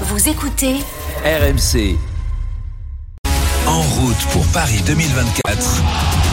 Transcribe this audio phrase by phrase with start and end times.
[0.00, 0.74] Vous écoutez
[1.24, 1.96] RMC.
[3.64, 5.82] En route pour Paris 2024.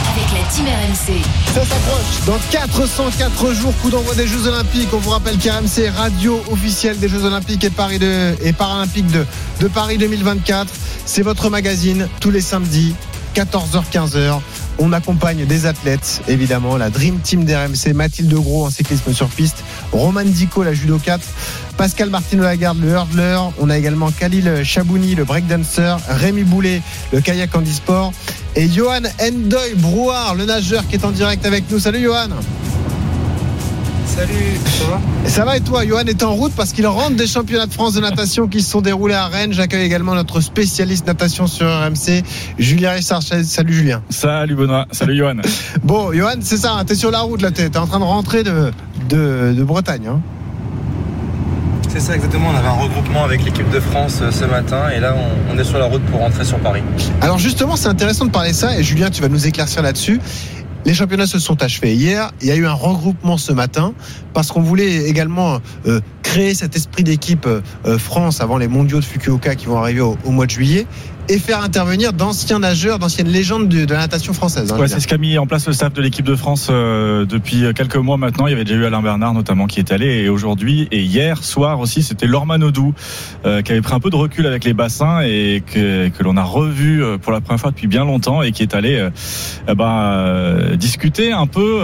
[0.09, 1.21] avec la team RMC.
[1.53, 2.25] Ça s'approche.
[2.25, 4.89] Dans 404 jours, coup d'envoi des Jeux Olympiques.
[4.93, 9.11] On vous rappelle qu'RMC est radio officielle des Jeux Olympiques et, Paris de, et Paralympiques
[9.11, 9.27] de,
[9.59, 10.73] de Paris 2024.
[11.05, 12.95] C'est votre magazine tous les samedis,
[13.35, 14.39] 14h-15h.
[14.79, 19.63] On accompagne des athlètes, évidemment, la Dream Team d'RMC, Mathilde Gros en cyclisme sur piste,
[19.91, 21.21] Roman Dico, la judo 4,
[21.77, 23.39] Pascal Martino Lagarde, le hurdler.
[23.59, 26.81] On a également Khalil Chabouni, le breakdancer, Rémi Boulet,
[27.13, 28.13] le kayak handisport,
[28.55, 31.79] et Johan Endoy Brouard, le nageur qui est en direct avec nous.
[31.79, 32.29] Salut Johan
[34.15, 34.33] Salut,
[34.65, 37.65] ça va Ça va et toi Johan est en route parce qu'il rentre des championnats
[37.65, 39.53] de France de natation qui se sont déroulés à Rennes.
[39.53, 42.23] J'accueille également notre spécialiste natation sur RMC,
[42.59, 43.21] Julien Rissard.
[43.23, 44.01] Salut Julien.
[44.09, 45.35] Salut Benoît, salut Johan.
[45.83, 48.43] Bon Johan, c'est ça, hein, t'es sur la route là, t'es en train de rentrer
[48.43, 48.71] de,
[49.09, 50.07] de, de Bretagne.
[50.07, 50.19] hein.
[51.89, 55.01] C'est ça exactement, on avait un regroupement avec l'équipe de France euh, ce matin et
[55.01, 56.81] là on, on est sur la route pour rentrer sur Paris.
[57.19, 60.21] Alors justement, c'est intéressant de parler de ça et Julien, tu vas nous éclaircir là-dessus.
[60.85, 62.31] Les championnats se sont achevés hier.
[62.41, 63.93] Il y a eu un regroupement ce matin
[64.33, 67.61] parce qu'on voulait également euh, créer cet esprit d'équipe euh,
[67.97, 70.87] France avant les mondiaux de Fukuoka qui vont arriver au mois de juillet
[71.29, 74.71] et faire intervenir d'anciens nageurs, d'anciennes légendes de, la natation française.
[74.71, 77.25] hein, Ouais, c'est ce qu'a mis en place le staff de l'équipe de France euh,
[77.25, 78.47] depuis quelques mois maintenant.
[78.47, 81.43] Il y avait déjà eu Alain Bernard notamment qui est allé et aujourd'hui et hier
[81.43, 82.93] soir aussi c'était Lorman Odou
[83.45, 86.37] euh, qui avait pris un peu de recul avec les bassins et que, que l'on
[86.37, 89.09] a revu euh, pour la première fois depuis bien longtemps et qui est allé euh,
[89.67, 91.81] eh ben, discuter un peu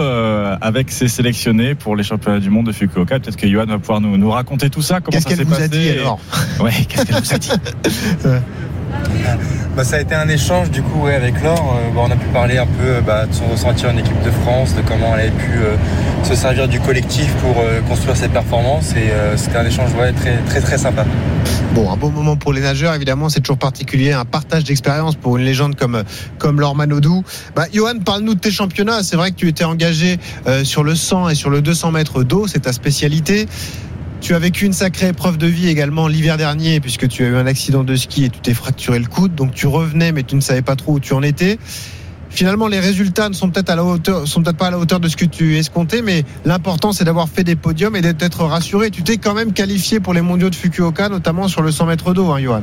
[0.60, 3.20] avec ses sélectionnés pour les championnats du monde de Fukuoka.
[3.20, 5.00] Peut-être que Johan va pouvoir nous, nous raconter tout ça.
[5.00, 6.20] Comment Qu'est-ce ça qu'elle s'est vous passé a dit alors
[6.60, 7.50] Ouais, qu'est-ce qu'elle vous a dit
[9.76, 11.76] Bah, ça a été un échange du coup ouais, avec Laure.
[11.76, 14.30] Euh, bah, on a pu parler un peu bah, de son ressenti en équipe de
[14.30, 15.76] France, de comment elle avait pu euh,
[16.24, 20.12] se servir du collectif pour euh, construire ses performances et euh, c'était un échange ouais,
[20.12, 21.04] très très très sympa.
[21.74, 25.36] Bon, un bon moment pour les nageurs, évidemment, c'est toujours particulier, un partage d'expérience pour
[25.36, 26.02] une légende comme,
[26.38, 27.24] comme Lorman Odou.
[27.54, 29.02] Bah, Johan, parle-nous de tes championnats.
[29.02, 32.24] C'est vrai que tu étais engagé euh, sur le 100 et sur le 200 mètres
[32.24, 33.46] d'eau, c'est ta spécialité.
[34.20, 37.36] Tu as vécu une sacrée épreuve de vie également l'hiver dernier, puisque tu as eu
[37.36, 39.34] un accident de ski et tu t'es fracturé le coude.
[39.34, 41.58] Donc tu revenais, mais tu ne savais pas trop où tu en étais.
[42.30, 45.00] Finalement, les résultats ne sont peut-être à la hauteur, sont peut-être pas à la hauteur
[45.00, 48.90] de ce que tu escomptais, mais l'important c'est d'avoir fait des podiums et d'être rassuré.
[48.90, 52.12] Tu t'es quand même qualifié pour les mondiaux de Fukuoka, notamment sur le 100 mètres
[52.12, 52.62] d'eau, hein, Johan.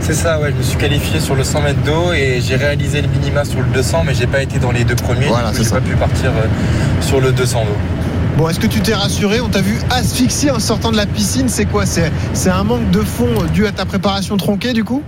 [0.00, 3.00] C'est ça, ouais, je me suis qualifié sur le 100 mètres d'eau et j'ai réalisé
[3.00, 5.62] le minima sur le 200 mais j'ai pas été dans les deux premiers, Voilà, coup
[5.62, 8.11] j'ai pas pu partir euh, sur le 200 d'eau.
[8.36, 11.48] Bon, est-ce que tu t'es rassuré On t'a vu asphyxié en sortant de la piscine.
[11.48, 12.10] C'est quoi C'est
[12.50, 15.02] un manque de fond dû à ta préparation tronquée, du coup?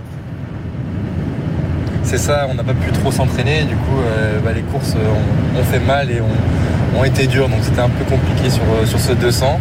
[2.05, 5.63] C'est ça, on n'a pas pu trop s'entraîner, du coup euh, bah, les courses ont,
[5.63, 9.11] fait mal et ont, été dures, donc c'était un peu compliqué sur, euh, sur ce
[9.11, 9.59] 200.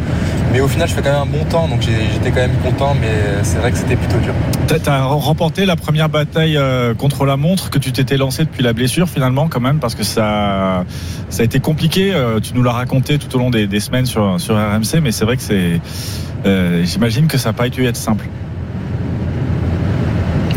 [0.53, 2.95] Mais au final je fais quand même un bon temps, donc j'étais quand même content,
[3.01, 4.35] mais euh, c'est vrai que c'était plutôt dur.
[4.69, 6.59] T'as- T'as remporté la première bataille
[6.99, 10.05] contre la montre que tu t'étais lancé depuis la blessure finalement quand même parce que
[10.05, 12.13] ça a été compliqué.
[12.43, 15.43] Tu nous l'as raconté tout au long des, semaines sur RMC, mais c'est vrai que
[15.43, 15.81] c'est
[16.85, 18.27] j'imagine que ça n'a pas dû être simple.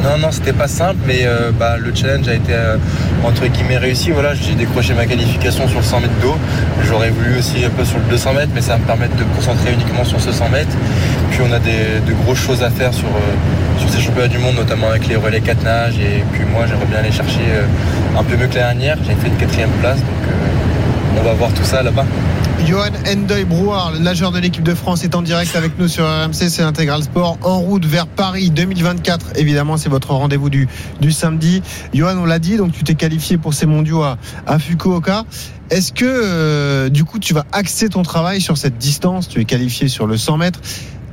[0.07, 2.77] Non, non, c'était pas simple, mais euh, bah, le challenge a été euh,
[3.25, 4.11] entre guillemets réussi.
[4.11, 6.37] Voilà, j'ai décroché ma qualification sur le 100 mètres d'eau.
[6.85, 9.25] J'aurais voulu aussi un peu sur le 200 mètres, mais ça va me permettre de
[9.25, 10.77] me concentrer uniquement sur ce 100 mètres.
[11.31, 14.37] Puis on a des, de grosses choses à faire sur, euh, sur ces championnats du
[14.37, 15.99] monde, notamment avec les relais 4 nages.
[15.99, 17.43] Et puis moi, j'aimerais bien aller chercher
[18.17, 18.97] un peu mieux que l'année dernière.
[19.05, 22.05] J'ai fait une quatrième place, donc on va voir tout ça là-bas.
[22.67, 26.03] Johan Endoy Brouard, le nageur de l'équipe de France, est en direct avec nous sur
[26.03, 29.37] RMC, c'est Intégral Sport, en route vers Paris 2024.
[29.37, 30.67] Évidemment, c'est votre rendez-vous du,
[31.09, 31.61] samedi.
[31.93, 34.17] Johan, on l'a dit, donc tu t'es qualifié pour ces mondiaux à,
[34.59, 35.23] Fukuoka.
[35.69, 39.29] Est-ce que, euh, du coup, tu vas axer ton travail sur cette distance?
[39.29, 40.59] Tu es qualifié sur le 100 mètres.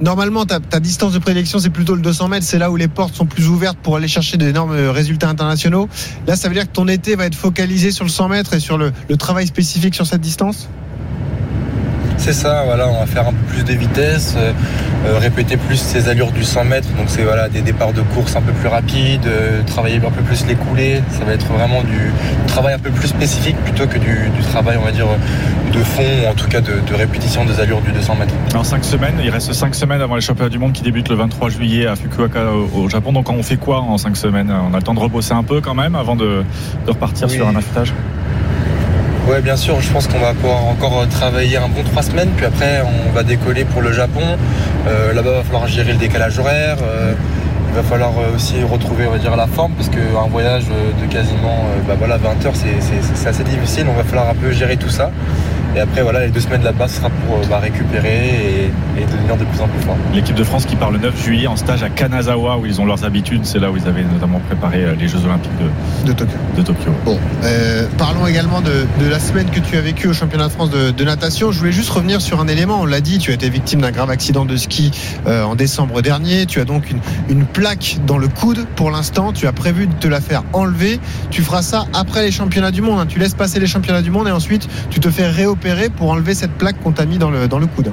[0.00, 2.46] Normalement, ta, ta distance de prédilection, c'est plutôt le 200 mètres.
[2.46, 5.88] C'est là où les portes sont plus ouvertes pour aller chercher d'énormes résultats internationaux.
[6.26, 8.60] Là, ça veut dire que ton été va être focalisé sur le 100 mètres et
[8.60, 10.68] sur le travail spécifique sur cette distance?
[12.16, 14.52] C'est ça, voilà, on va faire un peu plus de vitesse, euh,
[15.06, 16.88] euh, répéter plus ces allures du 100 mètres.
[16.96, 20.22] Donc c'est voilà des départs de course un peu plus rapides, euh, travailler un peu
[20.22, 21.02] plus les coulées.
[21.10, 22.12] Ça va être vraiment du
[22.46, 25.06] travail un peu plus spécifique plutôt que du, du travail, on va dire,
[25.72, 28.34] de fond, ou en tout cas de, de répétition des allures du 200 mètres.
[28.54, 31.16] En cinq semaines, il reste cinq semaines avant les championnats du monde qui débutent le
[31.16, 33.12] 23 juillet à Fukuoka au, Japon.
[33.12, 34.50] Donc on fait quoi en cinq semaines?
[34.50, 36.42] On a le temps de rebosser un peu quand même avant de,
[36.86, 37.34] de repartir Oui.
[37.34, 37.92] sur un affûtage?
[39.28, 42.28] Ouais, bien sûr, je pense qu'on va pouvoir encore euh, travailler un bon trois semaines,
[42.36, 44.20] puis après on va décoller pour le Japon.
[44.86, 46.76] Euh, Là-bas, il va falloir gérer le décalage horaire.
[46.82, 47.14] euh,
[47.70, 51.64] il va falloir aussi retrouver, on va dire, la forme, parce qu'un voyage de quasiment
[51.88, 53.86] bah voilà, 20 heures, c'est assez difficile.
[53.90, 55.10] On va falloir un peu gérer tout ça.
[55.76, 59.36] Et après, voilà, les deux semaines là-bas, ce sera pour bah, récupérer et, et, devenir
[59.36, 59.96] de plus en plus fort.
[60.14, 62.86] L'équipe de France qui part le 9 juillet en stage à Kanazawa, où ils ont
[62.86, 63.44] leurs habitudes.
[63.44, 66.36] C'est là où ils avaient notamment préparé les Jeux Olympiques de, de Tokyo.
[66.56, 66.92] De Tokyo.
[67.04, 70.52] Bon, euh, parlons également de, de, la semaine que tu as vécue au championnat de
[70.52, 71.50] France de, de, natation.
[71.50, 72.82] Je voulais juste revenir sur un élément.
[72.82, 74.92] On l'a dit, tu as été victime d'un grave accident de ski
[75.26, 76.46] euh, en décembre dernier.
[76.46, 79.32] Tu as donc une, une plaque dans le coude pour l'instant.
[79.32, 81.00] Tu as prévu de te la faire enlever.
[81.30, 83.00] Tu feras ça après les championnats du monde.
[83.00, 83.06] Hein.
[83.08, 85.63] Tu laisses passer les championnats du monde et ensuite tu te fais réopérer
[85.96, 87.90] pour enlever cette plaque qu'on t'a mis dans le, dans le coude.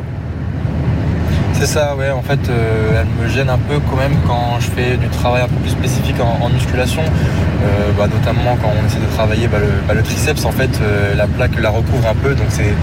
[1.61, 2.09] C'est ça, ouais.
[2.09, 5.43] En fait, euh, elle me gêne un peu quand même quand je fais du travail
[5.43, 9.47] un peu plus spécifique en, en musculation, euh, bah, notamment quand on essaie de travailler
[9.47, 10.43] bah, le, bah, le, triceps.
[10.45, 12.73] En fait, euh, la plaque la recouvre un peu, donc c'est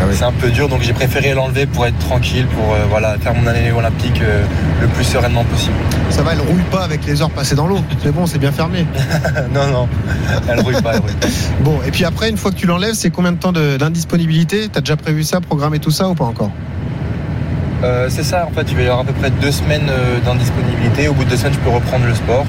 [0.00, 0.16] ah oui.
[0.22, 0.68] un peu dur.
[0.68, 4.22] Donc j'ai préféré l'enlever pour être tranquille, pour voilà faire mon année olympique
[4.80, 5.74] le plus sereinement possible.
[6.10, 7.80] Ça va, elle roule pas avec les heures passées dans l'eau.
[8.04, 8.86] C'est bon, c'est bien fermé.
[9.52, 9.88] non, non,
[10.48, 11.26] elle roule pas, elle roule pas.
[11.64, 14.68] Bon, et puis après, une fois que tu l'enlèves, c'est combien de temps d'indisponibilité?
[14.72, 16.52] T'as déjà prévu ça, programmé tout ça ou pas encore?
[17.82, 20.20] Euh, c'est ça, en fait, il va y avoir à peu près deux semaines euh,
[20.20, 21.08] d'indisponibilité.
[21.08, 22.44] Au bout de deux semaines, je peux reprendre le sport.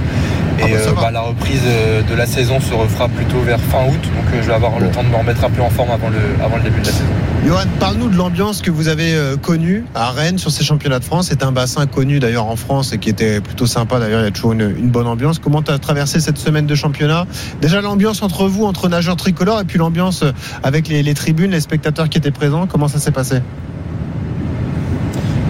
[0.60, 1.62] Et ah bah, euh, bah, la reprise
[2.10, 4.02] de la saison se refera plutôt vers fin août.
[4.02, 4.80] Donc je vais avoir bon.
[4.80, 6.86] le temps de me remettre un peu en forme avant le, avant le début de
[6.86, 7.06] la saison.
[7.48, 11.28] Johan, parle-nous de l'ambiance que vous avez connue à Rennes sur ces championnats de France.
[11.30, 14.00] C'est un bassin connu d'ailleurs en France et qui était plutôt sympa.
[14.00, 15.40] D'ailleurs, il y a toujours une, une bonne ambiance.
[15.40, 17.26] Comment tu as traversé cette semaine de championnat?
[17.62, 20.26] Déjà l'ambiance entre vous, entre nageurs tricolores, et puis l'ambiance
[20.64, 22.68] avec les, les tribunes, les spectateurs qui étaient présents.
[22.68, 23.42] Comment ça s'est passé?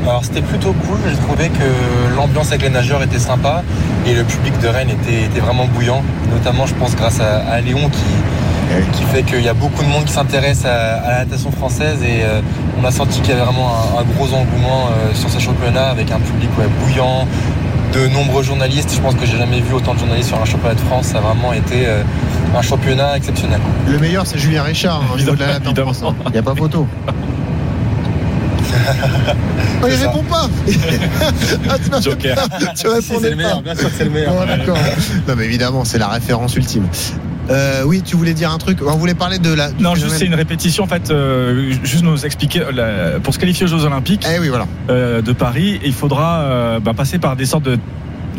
[0.09, 3.63] Alors c'était plutôt cool, j'ai trouvé que l'ambiance avec les nageurs était sympa
[4.07, 6.01] et le public de Rennes était, était vraiment bouillant,
[6.31, 9.89] notamment je pense grâce à, à Léon qui, qui fait qu'il y a beaucoup de
[9.89, 12.41] monde qui s'intéresse à, à, la natation française et euh,
[12.81, 15.89] on a senti qu'il y avait vraiment un, un gros engouement euh, sur ces championnats
[15.89, 17.27] avec un public ouais, bouillant,
[17.93, 18.93] de nombreux journalistes.
[18.95, 21.07] Je pense que j'ai jamais vu autant de journalistes sur un championnat de France.
[21.07, 22.03] Ça a vraiment été euh,
[22.55, 23.59] un championnat exceptionnel.
[23.87, 26.15] Le meilleur, c'est Julien Richard hein, au niveau de la natation.
[26.27, 26.87] Il n'y a pas photo.
[29.81, 30.49] Oh, il répond pas.
[31.69, 32.35] ah, tu Joker.
[32.75, 34.33] tu répondais si, c'est le meilleur, bien sûr que c'est le meilleur.
[34.37, 34.77] Oh, d'accord.
[35.25, 36.85] non, mais évidemment, c'est la référence ultime.
[37.49, 38.79] Euh, oui, tu voulais dire un truc.
[38.85, 39.71] On voulait parler de la.
[39.71, 41.09] Non, juste c'est une répétition en fait.
[41.09, 44.67] Euh, juste nous expliquer la, pour se qualifier aux Jeux Olympiques eh oui, voilà.
[44.89, 47.79] euh, de Paris, il faudra euh, bah, passer par des sortes de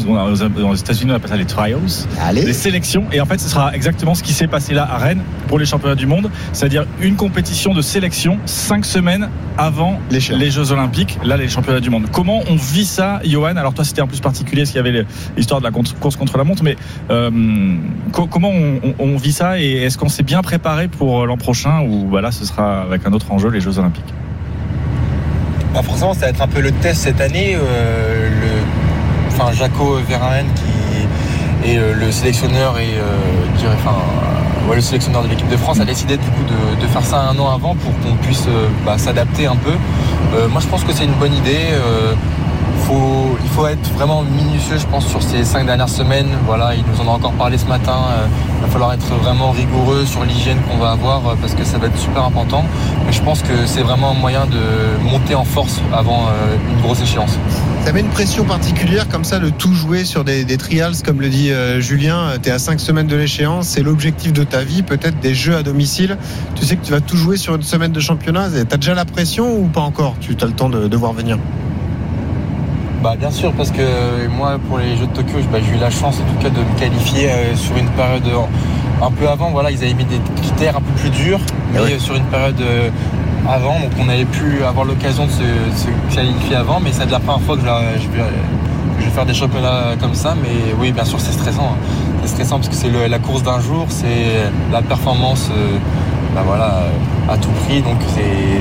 [0.09, 1.79] aux États-Unis, on appelle ça les trials,
[2.21, 2.45] Allez.
[2.45, 3.05] les sélections.
[3.13, 5.67] Et en fait, ce sera exactement ce qui s'est passé là à Rennes pour les
[5.67, 9.29] championnats du monde, c'est-à-dire une compétition de sélection cinq semaines
[9.59, 12.07] avant les, les, Jeux Olympiques, là les championnats du monde.
[12.13, 13.57] Comment on vit ça, Johan?
[13.57, 15.05] Alors toi, c'était en plus particulier, parce qu'il y avait
[15.37, 16.77] l'histoire de la course contre la montre, mais
[17.11, 17.31] euh,
[18.13, 21.37] co comment on, on, on, vit ça et est-ce qu'on s'est bien préparé pour l'an
[21.37, 24.13] prochain ou voilà, ce sera avec un autre enjeu les Jeux Olympiques?
[25.75, 27.55] Bah forcément, ça va être un peu le test cette année.
[27.55, 28.60] Euh, le
[29.53, 35.81] Jaco Verhaen qui est euh, le sélectionneur et euh, le sélectionneur de l'équipe de France
[35.81, 39.57] a décidé de, faire ça un an avant pour qu'on puisse euh, bah, s'adapter un
[39.57, 39.73] peu.
[40.49, 41.67] Moi je pense que c'est une bonne idée.
[43.43, 46.29] Il faut être vraiment minutieux, je pense, sur ces cinq dernières semaines.
[46.47, 47.99] Voilà, il nous en a encore parlé ce matin.
[48.59, 51.87] il va falloir être vraiment rigoureux sur l'hygiène qu'on va avoir parce que ça va
[51.89, 52.65] être super important.
[53.07, 56.29] Mais je pense que c'est vraiment un moyen de monter en force avant
[56.69, 57.39] une grosse échéance.
[57.85, 61.21] Ça met une pression particulière comme ça de tout jouer sur des, des trials, comme
[61.21, 62.35] le dit euh, Julien.
[62.41, 65.57] Tu es à 5 semaines de l'échéance, c'est l'objectif de ta vie, peut-être des jeux
[65.57, 66.17] à domicile.
[66.55, 68.49] Tu sais que tu vas tout jouer sur une semaine de championnat.
[68.51, 70.15] Tu as déjà la pression ou pas encore?
[70.21, 71.39] Tu as le temps de, de voir venir?
[73.03, 75.89] Bah bien sûr parce que moi pour les Jeux de Tokyo bah, j'ai eu la
[75.89, 78.29] chance en tout cas de me qualifier euh, sur une période
[79.03, 81.41] un peu avant voilà ils avaient mis des critères un peu plus durs
[81.73, 81.99] mais oui.
[81.99, 82.91] sur une période euh,
[83.49, 87.41] avant, donc on avait pu avoir l'occasion de se, qualifier avant, mais c'est la première
[87.41, 90.35] fois que je, je, vais, faire des championnats comme ça.
[90.41, 91.77] Mais oui, bien sûr, c'est stressant.
[92.23, 95.51] C'est stressant parce que c'est la course d'un jour, c'est la performance.
[95.51, 95.79] Euh,
[96.35, 96.85] bah voilà,
[97.29, 97.83] à tout prix.
[97.83, 97.99] Donc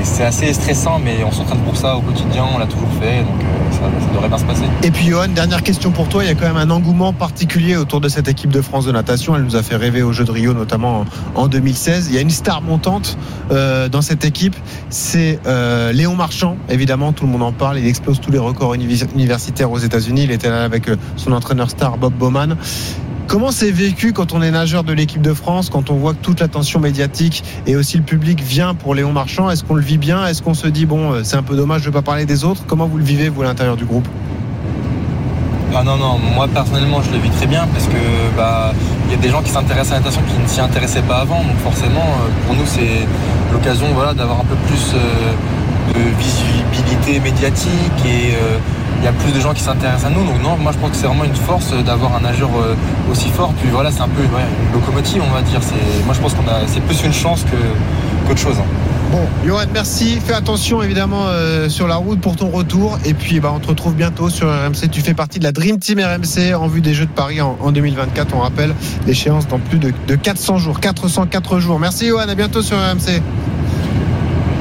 [0.02, 3.40] c'est assez stressant, mais on s'entraîne pour ça au quotidien, on l'a toujours fait, donc
[3.40, 4.64] euh, ça, ça, devrait bien se passer.
[4.82, 7.76] Et puis Johan, dernière question pour toi, il y a quand même un engouement particulier
[7.76, 9.36] autour de cette équipe de France de natation.
[9.36, 12.08] Elle nous a fait rêver aux Jeux de Rio, notamment en, en 2016.
[12.08, 13.16] Il y a une star montante
[13.50, 14.56] euh, dans cette équipe,
[14.88, 16.56] c'est euh, Léon Marchand.
[16.68, 17.78] Évidemment, tout le monde en parle.
[17.78, 20.24] Il explose tous les records universitaires aux États-Unis.
[20.24, 22.56] Il était là avec son entraîneur star Bob Bowman.
[23.30, 26.18] Comment c'est vécu quand on est nageur de l'équipe de France, quand on voit que
[26.20, 29.48] toute l'attention médiatique et aussi le public vient pour Léon Marchand?
[29.48, 30.26] Est-ce qu'on le vit bien?
[30.26, 32.62] Est-ce qu'on se dit, bon, c'est un peu dommage de ne pas parler des autres?
[32.66, 34.08] Comment vous le vivez, vous, à l'intérieur du groupe?
[35.72, 38.72] Ah non, non, moi personnellement je le vis très bien parce que bah
[39.06, 41.18] il y a des gens qui s'intéressent à la natation qui ne s'y intéressaient pas
[41.18, 42.06] avant, donc forcément
[42.44, 43.06] pour nous c'est
[43.52, 44.96] l'occasion voilà, d'avoir un peu plus
[45.94, 47.70] de visibilité médiatique
[48.04, 48.58] et euh,
[49.00, 50.24] il y a plus de gens qui s'intéressent à nous.
[50.24, 52.74] Donc non, moi je pense que c'est vraiment une force d'avoir un nageur euh,
[53.10, 53.52] aussi fort.
[53.60, 55.60] Puis voilà, c'est un peu ouais, une locomotive, on va dire.
[56.04, 58.56] Moi je pense qu'on a, c'est plus une chance que qu'autre chose.
[58.58, 58.90] Hein.
[59.10, 60.20] Bon, Johan, merci.
[60.24, 62.98] Fais attention évidemment euh, sur la route pour ton retour.
[63.04, 64.88] Et puis bah, on te retrouve bientôt sur RMC.
[64.92, 67.56] Tu fais partie de la Dream Team RMC en vue des Jeux de Paris en,
[67.60, 68.34] en 2024.
[68.36, 68.74] On rappelle
[69.06, 71.80] l'échéance dans plus de, de 400 jours, 404 jours.
[71.80, 73.20] Merci Johan, à bientôt sur RMC.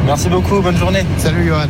[0.09, 1.05] Merci beaucoup, bonne journée.
[1.19, 1.67] Salut Johan.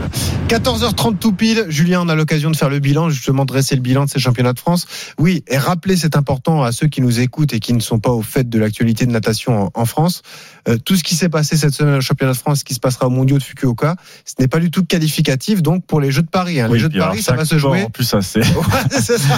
[0.48, 1.66] 14h30 tout pile.
[1.68, 4.54] Julien, on a l'occasion de faire le bilan, justement dresser le bilan de ces championnats
[4.54, 4.88] de France.
[5.18, 8.12] Oui, et rappeler, c'est important à ceux qui nous écoutent et qui ne sont pas
[8.12, 10.22] au fait de l'actualité de natation en France.
[10.70, 12.80] Euh, tout ce qui s'est passé cette semaine au championnat de France, ce qui se
[12.80, 13.96] passera au mondiaux de Fukuoka,
[14.26, 16.60] ce n'est pas du tout qualificatif donc pour les Jeux de Paris.
[16.60, 16.70] Hein.
[16.72, 17.84] Les Jeux de Paris, ça va se jouer.
[17.84, 18.42] En plus, ça, c'est.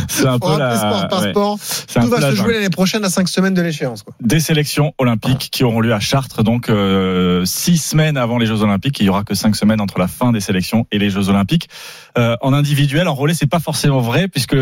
[0.09, 1.29] C'est un peu la- sport par ouais.
[1.31, 1.59] sport.
[1.93, 4.03] Tout va se jouer l'année prochaine à 5 semaines de l'échéance.
[4.21, 8.61] des sélections olympiques qui auront lieu à Chartres, donc euh, six semaines avant les Jeux
[8.61, 9.00] olympiques.
[9.00, 11.69] Il y aura que cinq semaines entre la fin des sélections et les Jeux olympiques.
[12.17, 14.55] Euh, en individuel, en relais, c'est pas forcément vrai puisque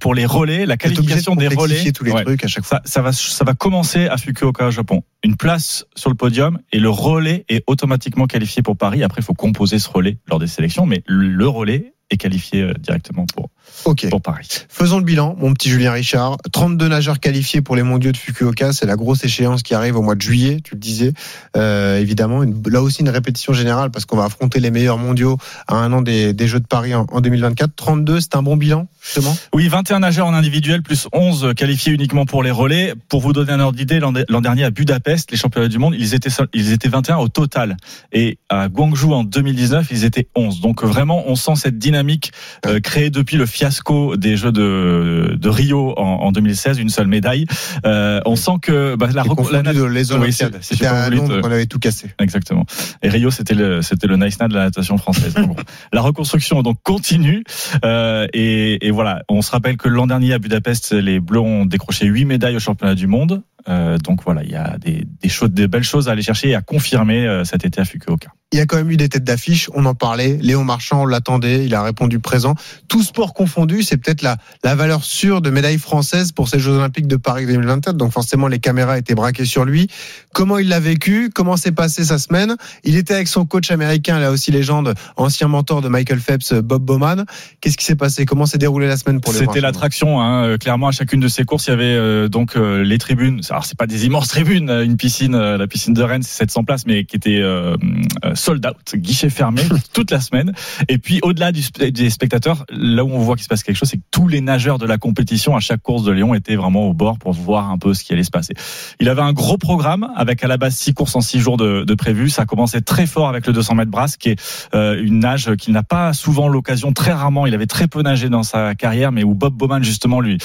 [0.00, 2.80] pour les relais, la de qualification des relais, tous les ouais, trucs à chaque fois.
[2.84, 5.02] ça, ça va, ça va commencer à Fukuoka au Japon.
[5.22, 9.02] Une place sur le podium et le relais est automatiquement qualifié pour Paris.
[9.02, 12.74] Après, il faut composer ce relais lors des sélections, mais le relais est qualifié euh,
[12.74, 13.50] directement pour,
[13.84, 14.08] Ok.
[14.10, 14.48] pour Paris.
[14.68, 16.36] Faisons le bilan, mon petit Julien Richard.
[16.52, 18.72] 32 nageurs qualifiés pour les mondiaux de Fukuoka.
[18.72, 21.12] C'est la grosse échéance qui arrive au mois de juillet, tu le disais.
[21.56, 25.38] Euh, évidemment, une- là aussi une répétition générale parce qu'on va affronter les meilleurs mondiaux
[25.68, 27.70] à un an des, des Jeux de Paris en, en 2024.
[27.76, 29.36] 32, c'est un bon bilan, justement?
[29.54, 32.94] Oui, 21 nageurs en individuel, plus 11 qualifiés uniquement pour les relais.
[33.08, 36.14] Pour vous donner un ordre d'idée, l'an dernier à Budapest, les championnats du monde, ils
[36.14, 37.76] étaient, ils étaient 21 au total.
[38.12, 40.60] Et à Guangzhou en 2019, ils étaient 11.
[40.60, 42.32] Donc vraiment, on sent cette dynamique
[42.66, 47.06] euh, créée depuis le fiasco des Jeux de, de Rio en, en 2016, une seule
[47.06, 47.46] médaille.
[47.86, 50.58] Euh, on sent que bah, la, la- de les Olympiades.
[50.60, 52.10] C'était à Londres vite, qu'on avait tout cassé.
[52.20, 52.66] Exactement.
[53.02, 55.34] Et Rio, c'était le, c'était le nice de la natation française.
[55.92, 57.44] La reconstruction donc continue.
[57.84, 61.64] Euh, et, et voilà, on se rappelle que l'an dernier à Budapest, les Bleus ont
[61.64, 63.42] décroché huit médailles au championnat du monde.
[63.68, 66.50] Euh, donc voilà, il y a des, des choses, des belles choses à aller chercher
[66.50, 68.30] et à confirmer euh, cet été à Fukuoka.
[68.52, 70.38] Il y a quand même eu des têtes d'affiche, on en parlait.
[70.40, 72.54] Léon Marchand, on l'attendait, il a répondu présent.
[72.88, 76.72] Tout sport confondu, c'est peut-être la, la valeur sûre de médaille française pour ces Jeux
[76.72, 77.96] Olympiques de Paris 2024.
[77.96, 79.88] Donc forcément, les caméras étaient braquées sur lui.
[80.32, 81.30] Comment il l'a vécu?
[81.34, 82.54] Comment s'est passée sa semaine?
[82.84, 86.84] Il était avec son coach américain, là aussi légende, ancien mentor de Michael Phelps, Bob
[86.84, 87.24] Bowman.
[87.60, 88.26] Qu'est-ce qui s'est passé?
[88.26, 90.44] Comment s'est déroulée la semaine pour Léon C'était l'attraction, hein.
[90.44, 93.42] Euh, clairement à chacune de ces courses, il y avait euh, donc les tribunes.
[93.56, 96.36] Alors c'est pas des immenses tribunes, euh, une piscine, euh, la piscine de Rennes, c'est
[96.44, 97.74] 700 places, mais qui était euh,
[98.22, 99.62] euh, sold out, guichet fermé
[99.94, 100.52] toute la semaine.
[100.88, 103.96] Et puis au-delà des spectateurs, là où on voit qu'il se passe quelque chose, c'est
[103.96, 106.92] que tous les nageurs de la compétition à chaque course de Lyon étaient vraiment au
[106.92, 108.52] bord pour voir un peu ce qui allait se passer.
[109.00, 111.84] Il avait un gros programme avec à la base six courses en six jours de,
[111.84, 112.28] de prévu.
[112.28, 115.56] Ça a commencé très fort avec le 200 mètres brasse, qui est euh, une nage
[115.56, 117.46] qu'il n'a pas souvent l'occasion, très rarement.
[117.46, 120.36] Il avait très peu nagé dans sa carrière, mais où Bob Bowman justement lui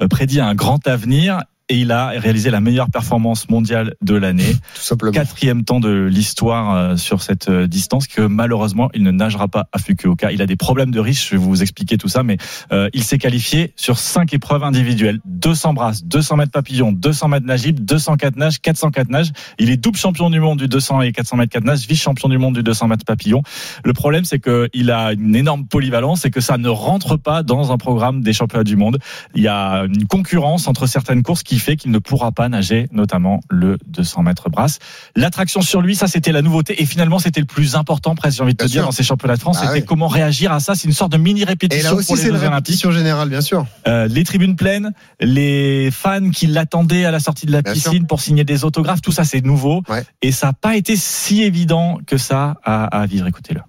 [0.00, 1.40] euh, prédit un grand avenir.
[1.70, 5.12] Et il a réalisé la meilleure performance mondiale de l'année, Tout simplement.
[5.12, 9.68] quatrième temps de l'histoire euh, sur cette euh, distance que malheureusement il ne nagera pas
[9.70, 10.32] à Fukuoka.
[10.32, 12.38] Il a des problèmes de riche, je vais vous expliquer tout ça, mais
[12.72, 17.46] euh, il s'est qualifié sur cinq épreuves individuelles 200 brasses, 200 mètres papillon, 200 mètres
[17.46, 19.30] nage libre, 204 nages, 404 nages.
[19.60, 22.28] Il est double champion du monde du 200 et 400 mètres 4 nages, vice champion
[22.28, 23.42] du monde du 200 mètres papillon.
[23.84, 27.70] Le problème, c'est qu'il a une énorme polyvalence et que ça ne rentre pas dans
[27.70, 28.98] un programme des championnats du monde.
[29.36, 32.88] Il y a une concurrence entre certaines courses qui fait qu'il ne pourra pas nager,
[32.90, 34.78] notamment le 200 mètres brasse.
[35.14, 38.42] L'attraction sur lui, ça c'était la nouveauté et finalement c'était le plus important, presque j'ai
[38.42, 39.84] envie de te dire, dans ces championnats de France, Ah c'était oui.
[39.86, 40.74] comment réagir à ça.
[40.74, 42.54] C'est une sorte de mini Et répétition là aussi, pour les c'est une Jeux Olympiques.
[42.56, 43.66] répétition générale, bien sûr.
[43.86, 48.06] Euh, les tribunes pleines, les fans qui l'attendaient à la sortie de la Bien piscine
[48.06, 50.02] pour signer des autographes, tout ça c'est nouveau Ouais.
[50.22, 53.26] et ça n'a pas été si évident que ça à, à vivre.
[53.26, 53.60] Écoutez-le.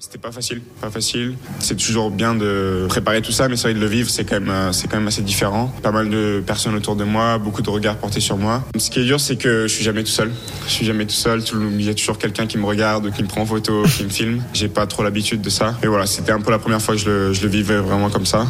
[0.00, 1.34] C'était pas facile, pas facile.
[1.58, 4.38] C'est toujours bien de préparer tout ça, mais c'est vrai de le vivre, c'est quand
[4.38, 5.74] même, euh, c'est quand même assez différent.
[5.82, 8.62] Pas mal de personnes autour de moi, beaucoup de regards portés sur moi.
[8.78, 10.30] Ce qui est dur, c'est que je suis jamais tout seul.
[10.66, 11.42] Je suis jamais tout seul.
[11.72, 14.08] Il y a toujours quelqu'un qui me regarde, qui me prend en photo, qui me
[14.08, 14.40] filme.
[14.54, 15.76] J'ai pas trop l'habitude de ça.
[15.82, 18.08] Et voilà, c'était un peu la première fois que je le, je le vivais vraiment
[18.08, 18.46] comme ça.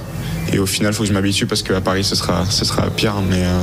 [0.52, 3.14] Et au final, faut que je m'habitue parce qu'à Paris, ce sera, ce sera pire.
[3.26, 3.61] Mais euh,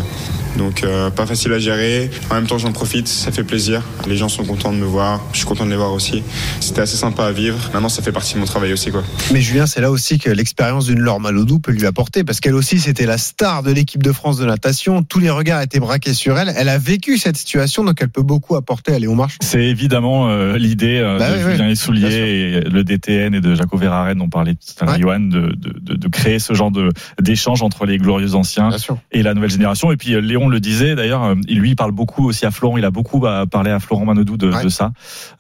[0.57, 2.09] donc euh, pas facile à gérer.
[2.29, 3.81] En même temps, j'en profite, ça fait plaisir.
[4.07, 6.23] Les gens sont contents de me voir, je suis content de les voir aussi.
[6.59, 7.57] C'était assez sympa à vivre.
[7.73, 9.03] Maintenant, ça fait partie de mon travail aussi, quoi.
[9.31, 12.55] Mais Julien, c'est là aussi que l'expérience d'une Laure Malodou peut lui apporter, parce qu'elle
[12.55, 15.03] aussi, c'était la star de l'équipe de France de natation.
[15.03, 16.53] Tous les regards étaient braqués sur elle.
[16.55, 19.37] Elle a vécu cette situation, donc elle peut beaucoup apporter à Léon Marchand.
[19.41, 21.71] C'est évidemment euh, l'idée euh, Bah de oui, Julien oui.
[21.71, 24.99] Essoulier et le DTN et de Jaco Verhaeren dont parlait tout à l'heure.
[24.99, 26.89] Johan, de, de, de, de créer ce genre de
[27.21, 28.69] d'échange entre les glorieux anciens
[29.11, 29.91] et la nouvelle génération.
[29.91, 32.51] Et puis euh, Léon Jérôme le disait d'ailleurs, euh, lui il parle beaucoup aussi à
[32.51, 34.63] Florent, il a beaucoup bah, parlé à Florent Manodou de, Ouais.
[34.63, 34.91] de ça,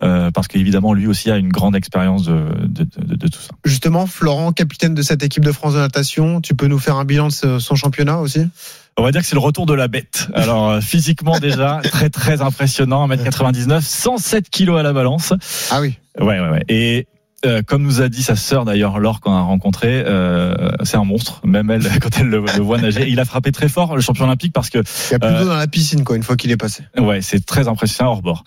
[0.03, 3.49] euh, parce qu'évidemment lui aussi a une grande expérience de, de, de- de tout ça.
[3.63, 7.05] Justement, Florent, capitaine de cette équipe de France de natation, tu peux nous faire un
[7.05, 8.41] bilan de son championnat aussi?
[8.97, 10.29] On va dire que c'est le retour de la bête.
[10.33, 15.33] Alors euh, physiquement déjà très très impressionnant, 1m99, 107 kilos à la balance.
[15.71, 15.97] Ah oui.
[16.19, 16.63] Ouais ouais ouais.
[16.69, 17.07] Et
[17.45, 21.03] euh, comme nous a dit sa sœur d'ailleurs Laure qu'on a rencontré, euh, c'est un
[21.03, 21.41] monstre.
[21.45, 24.25] Même elle quand elle le, le voit nager, il a frappé très fort le champion
[24.25, 26.35] olympique parce que Il y a plus Euh, d'eau dans la piscine, quoi, une fois
[26.35, 26.83] qu'il est passé.
[26.97, 28.43] Ouais, c'est très impressionnant hors bord.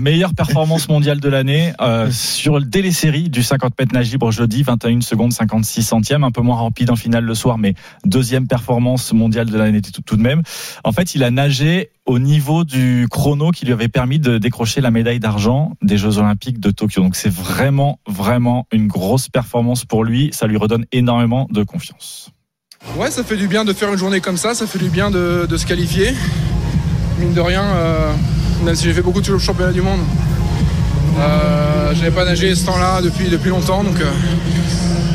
[0.00, 1.72] Meilleure performance mondiale de l'année
[2.10, 6.30] sur dès les séries du 50 mètres nage libre jeudi, 21 secondes 56 centièmes, un
[6.30, 10.16] peu moins rapide en finale le soir, mais deuxième performance mondiale de l'année tout, tout
[10.16, 10.42] de même.
[10.84, 14.80] En fait, il a nagé au niveau du chrono qui lui avait permis de décrocher
[14.80, 17.00] la médaille d'argent des Jeux Olympiques de Tokyo.
[17.02, 18.41] Donc c'est vraiment, vraiment
[18.72, 20.30] une grosse performance pour lui.
[20.32, 22.30] Ça lui redonne énormément de confiance.
[22.96, 25.10] Ouais, ça fait du bien de faire une journée comme ça, ça fait du bien
[25.10, 26.14] de, se qualifier.
[27.18, 28.12] Mine de rien, euh,
[28.64, 30.00] même si j'ai fait beaucoup de championnats du monde,
[31.18, 33.84] euh, j'avais pas nagé ce temps-là depuis, depuis longtemps.
[33.84, 34.10] Donc, euh,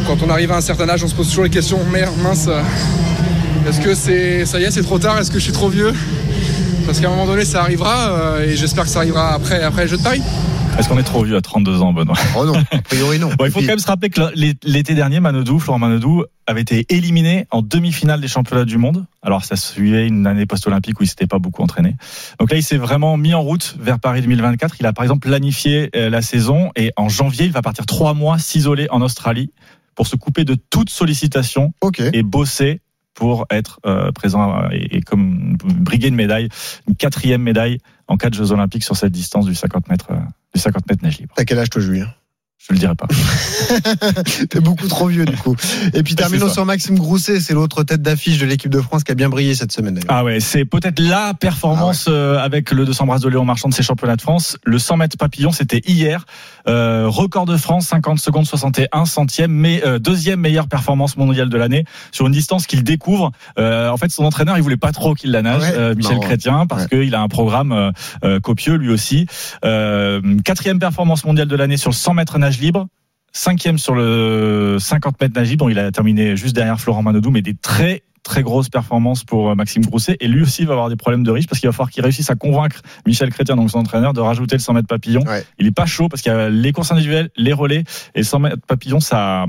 [0.08, 2.50] quand on arrive à un certain âge, on se pose toujours les questions merde, mince,
[3.68, 5.94] est-ce que c'est ça y est, c'est trop tard Est-ce que je suis trop vieux?
[6.86, 9.88] Parce qu'à un moment donné, ça arrivera et j'espère que ça arrivera après, après les
[9.90, 10.22] Jeux de Paris.
[10.78, 13.30] Est-ce qu'on est trop vieux à 32 ans, Benoît Oh non, a priori non.
[13.36, 14.22] Bon, il faut quand même se rappeler que
[14.64, 19.06] l'été dernier, Manodou, Florent Manodou, avait été éliminé en demi-finale des championnats du monde.
[19.24, 21.96] Alors, ça suivait une année post-olympique où il s'était pas beaucoup entraîné.
[22.40, 24.76] Donc là, il s'est vraiment mis en route vers Paris 2024.
[24.80, 28.14] Il a par exemple planifié euh, la saison et en janvier, il va partir trois
[28.14, 29.50] mois s'isoler en Australie
[29.96, 32.02] pour se couper de toute sollicitation Ok.
[32.14, 32.82] et bosser
[33.18, 36.50] pour être euh, présent et, comme briguer une médaille,
[36.88, 40.20] une quatrième médaille en quatre Jeux Olympiques sur cette distance du 50 mètres, euh,
[40.54, 41.34] du 50 mètres nage libre.
[41.36, 42.14] T'as quel âge, toi, Julien?
[42.70, 43.08] Je le dirai pas.
[44.50, 45.56] T'es beaucoup trop vieux, du coup.
[45.94, 47.40] Et puis, terminons sur Maxime Grousset.
[47.40, 50.00] C'est l'autre tête d'affiche de l'équipe de France qui a bien brillé cette semaine.
[50.10, 53.74] Ah ouais, c'est peut-être la performance euh, avec le 200 brasses de Léon Marchand de
[53.74, 54.58] ces championnats de France.
[54.66, 56.26] Le 100 mètres papillon, c'était hier.
[56.68, 61.58] Euh, record de France, 50 secondes 61 centièmes, mais euh, deuxième meilleure performance mondiale de
[61.58, 63.32] l'année sur une distance qu'il découvre.
[63.58, 66.16] Euh, en fait, son entraîneur, il voulait pas trop qu'il la nage, Ouais, euh, Michel
[66.16, 66.26] marrant.
[66.28, 66.90] Chrétien, parce Ouais.
[67.04, 67.92] qu'il a un programme
[68.44, 69.26] copieux lui aussi.
[69.64, 72.88] Euh, quatrième performance mondiale de l'année sur le 100 mètres nage libre.
[73.34, 77.30] Cinquième sur le 50 mètres nage libre, dont il a terminé juste derrière Florent Manodou,
[77.30, 80.18] mais des très très grosses performances pour euh, Maxime Grousset.
[80.20, 82.30] Et lui aussi va avoir des problèmes de riche parce qu'il va falloir qu'il réussisse
[82.30, 85.22] à convaincre Michel Chrétien, donc son entraîneur, de rajouter le 100 mètres papillon.
[85.22, 85.46] Ouais.
[85.60, 88.24] Il est pas chaud parce qu'il y a les courses individuelles, les relais et le
[88.24, 89.46] 100 mètres papillon, ça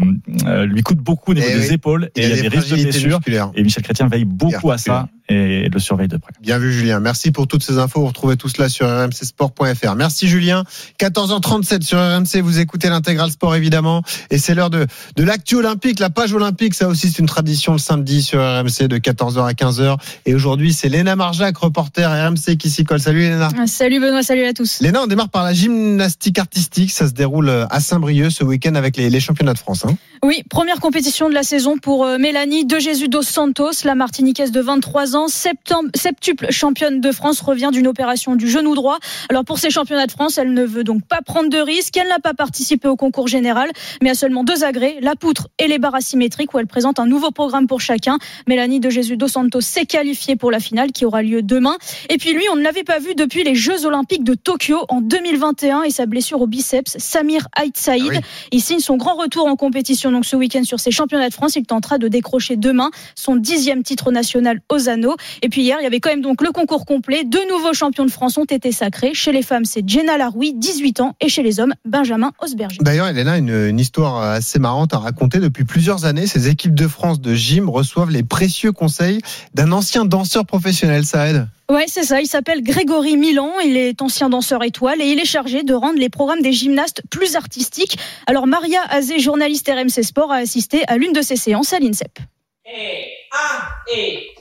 [0.46, 1.74] euh, lui coûte beaucoup au niveau Eh des oui.
[1.74, 3.20] épaules et il y a des risques de blessures.
[3.56, 6.32] Et Michel Chrétien veille beaucoup à ça et le surveille de près.
[6.40, 7.00] Bien vu Julien.
[7.00, 8.00] Merci pour toutes ces infos.
[8.00, 9.94] Vous retrouvez tout cela sur rmcsport.fr.
[9.96, 10.64] Merci Julien.
[11.00, 12.40] 14h37 sur RMC.
[12.42, 14.02] Vous écoutez l'intégral sport évidemment.
[14.30, 14.86] Et c'est l'heure de,
[15.16, 16.74] de l'actu olympique, la page olympique.
[16.74, 19.96] Ça aussi c'est une tradition le samedi sur RMC de 14h à 15h.
[20.26, 23.00] Et aujourd'hui c'est Léna Marjac, reporter RMC qui s'y colle.
[23.00, 23.48] Salut Léna.
[23.66, 24.80] Salut Benoît, salut à tous.
[24.80, 26.90] Léna, on démarre par la gymnastique artistique.
[26.90, 29.84] Ça se déroule à Saint-Brieuc ce week-end avec les, les championnats de France.
[29.84, 29.96] hein.
[30.24, 34.50] Oui, première compétition de la saison pour euh, Mélanie De Jesus dos Santos, la Martiniquaise
[34.50, 38.98] de 23 ans, septembre, septuple championne de France, revient d'une opération du genou droit.
[39.30, 41.96] Alors pour ces championnats de France, elle ne veut donc pas prendre de risques.
[41.96, 43.70] Elle n'a pas participé au concours général,
[44.02, 47.06] mais a seulement deux agrès, la poutre et les barres asymétriques, où elle présente un
[47.06, 48.18] nouveau programme pour chacun.
[48.46, 51.76] Mélanie De Jesus dos Santos s'est qualifiée pour la finale qui aura lieu demain.
[52.08, 55.00] Et puis lui, on ne l'avait pas vu depuis les Jeux Olympiques de Tokyo en
[55.00, 58.04] 2021 et sa blessure au biceps, Samir Ait Saïd.
[58.10, 58.20] Ah oui.
[58.52, 61.56] Il signe son grand retour en compétition donc ce week-end sur ses championnats de France.
[61.56, 65.07] Il tentera de décrocher demain son dixième titre national aux anneaux.
[65.42, 67.24] Et puis hier, il y avait quand même donc le concours complet.
[67.24, 69.14] Deux nouveaux champions de France ont été sacrés.
[69.14, 72.78] Chez les femmes, c'est Jenna Laroui, 18 ans, et chez les hommes, Benjamin Osberger.
[72.80, 75.38] D'ailleurs, Elena, une, une histoire assez marrante à raconter.
[75.38, 79.20] Depuis plusieurs années, ces équipes de France de gym reçoivent les précieux conseils
[79.54, 81.04] d'un ancien danseur professionnel.
[81.04, 81.48] Ça aide.
[81.70, 82.20] Ouais, c'est ça.
[82.22, 83.52] Il s'appelle Grégory Milan.
[83.62, 87.02] Il est ancien danseur étoile et il est chargé de rendre les programmes des gymnastes
[87.10, 87.98] plus artistiques.
[88.26, 92.18] Alors, Maria Azé, journaliste RMC Sport, a assisté à l'une de ces séances à l'INSEP.
[92.64, 94.37] Et un, et deux.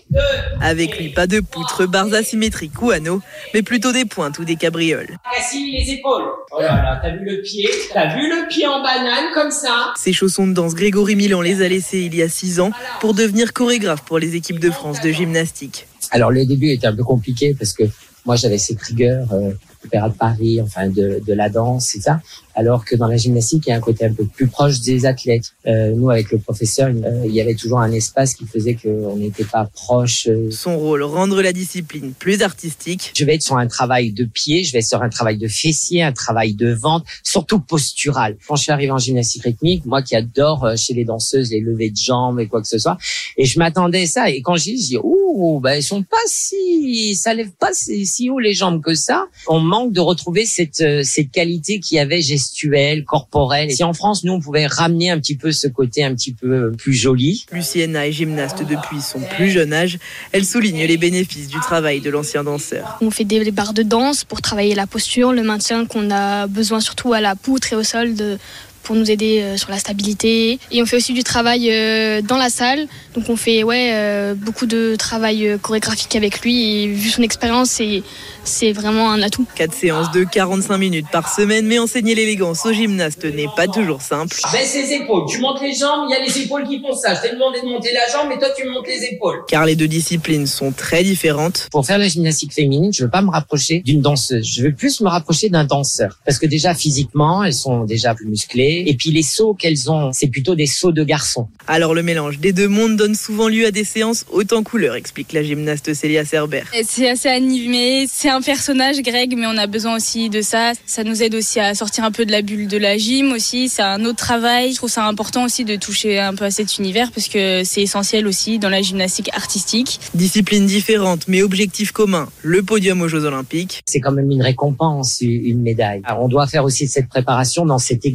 [0.62, 3.22] Avec lui, pas de poutres, barres asymétriques ou anneaux,
[3.54, 5.18] mais plutôt des pointes ou des cabrioles.
[5.38, 6.24] Assis les épaules.
[6.52, 9.94] Oh là là, t'as vu le pied T'as vu le pied en banane comme ça
[9.98, 13.14] Ces chaussons de danse, Grégory Milan les a laissés il y a six ans pour
[13.14, 15.88] devenir chorégraphe pour les équipes de France de gymnastique.
[16.12, 17.84] Alors le début était un peu compliqué parce que
[18.26, 19.52] moi j'avais cette rigueur, euh,
[19.84, 22.20] l'Opéra de Paris, enfin de, de la danse, c'est ça.
[22.60, 25.06] Alors que dans la gymnastique, il y a un côté un peu plus proche des
[25.06, 25.54] athlètes.
[25.68, 29.16] Euh, nous, avec le professeur, euh, il y avait toujours un espace qui faisait qu'on
[29.16, 30.28] n'était pas proche.
[30.28, 30.50] euh.
[30.50, 33.12] Son rôle, rendre la discipline plus artistique.
[33.16, 35.48] Je vais être sur un travail de pied, je vais être sur un travail de
[35.48, 38.38] fessier, un travail de ventre, surtout postural.
[38.48, 41.60] Quand je suis arrivé en gymnastique rythmique, moi qui adore euh, chez les danseuses les
[41.60, 42.98] levées de jambes et quoi que ce soit,
[43.38, 44.30] et je m'attendais à ça.
[44.32, 48.40] Et quand j'y dis, ouh, ben ils sont pas si, ça lève pas si, haut
[48.40, 49.28] les jambes que ça.
[49.48, 53.70] On manque de retrouver cette euh, cette qualité qu'il y avait gestuelle, corporelle.
[53.70, 56.34] Et si en France nous on pouvait ramener un petit peu ce côté un petit
[56.34, 57.46] peu plus joli.
[57.52, 60.00] Luciena est gymnaste depuis son plus jeune âge.
[60.32, 62.98] Elle souligne les bénéfices du travail de l'ancien danseur.
[63.02, 66.80] On fait des barres de danse pour travailler la posture, le maintien qu'on a besoin
[66.80, 68.38] surtout à la poutre et au sol de,
[68.88, 70.60] pour nous aider euh, sur la stabilité.
[70.72, 72.88] Et on fait aussi du travail euh, dans la salle.
[73.16, 76.84] Donc on fait ouais, euh, beaucoup de travail euh, chorégraphique avec lui.
[76.84, 78.02] Et vu son expérience, c'est,
[78.46, 79.46] c'est vraiment un atout.
[79.56, 84.02] Quatre séances de 45 minutes par semaine, mais enseigner l'élégance aux gymnastes n'est pas toujours
[84.02, 84.38] simple.
[84.54, 87.14] Baisse les épaules, tu montes les jambes, il y a les épaules qui font ça.
[87.14, 89.44] Je t'ai demandé de monter la jambe, mais toi tu montes les épaules.
[89.50, 91.68] Car les deux disciplines sont très différentes.
[91.72, 94.48] Pour faire la gymnastique féminine, je veux pas me rapprocher d'une danseuse.
[94.48, 96.20] Je veux plus me rapprocher d'un danseur.
[96.26, 98.77] Parce que déjà, physiquement, elles sont déjà plus musclées.
[98.86, 101.48] Et puis les sauts qu'elles ont, c'est plutôt des sauts de garçons.
[101.68, 104.96] Alors le mélange des deux mondes donne souvent lieu à des séances hautes en couleurs,
[104.96, 106.64] explique la gymnaste Célia Cerber.
[106.86, 110.74] C'est assez animé, c'est un personnage Greg, mais on a besoin aussi de ça.
[110.86, 113.70] Ça nous aide aussi à sortir un peu de la bulle de la gym aussi.
[113.70, 114.72] C'est un autre travail.
[114.72, 117.82] Je trouve ça important aussi de toucher un peu à cet univers parce que c'est
[117.82, 120.00] essentiel aussi dans la gymnastique artistique.
[120.14, 123.82] Discipline différente, mais objectif commun, le podium aux Jeux Olympiques.
[123.86, 126.02] C'est quand même une récompense, une médaille.
[126.04, 128.06] Alors, on doit faire aussi cette préparation dans cette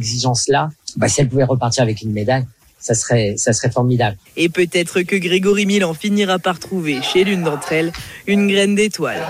[0.43, 0.69] exigence-là.
[0.97, 2.45] Bah, si elle pouvait repartir avec une médaille,
[2.79, 4.17] ça serait, ça serait formidable.
[4.35, 7.91] Et peut-être que Grégory Milan finira par trouver chez l'une d'entre elles
[8.27, 9.21] une graine d'étoile.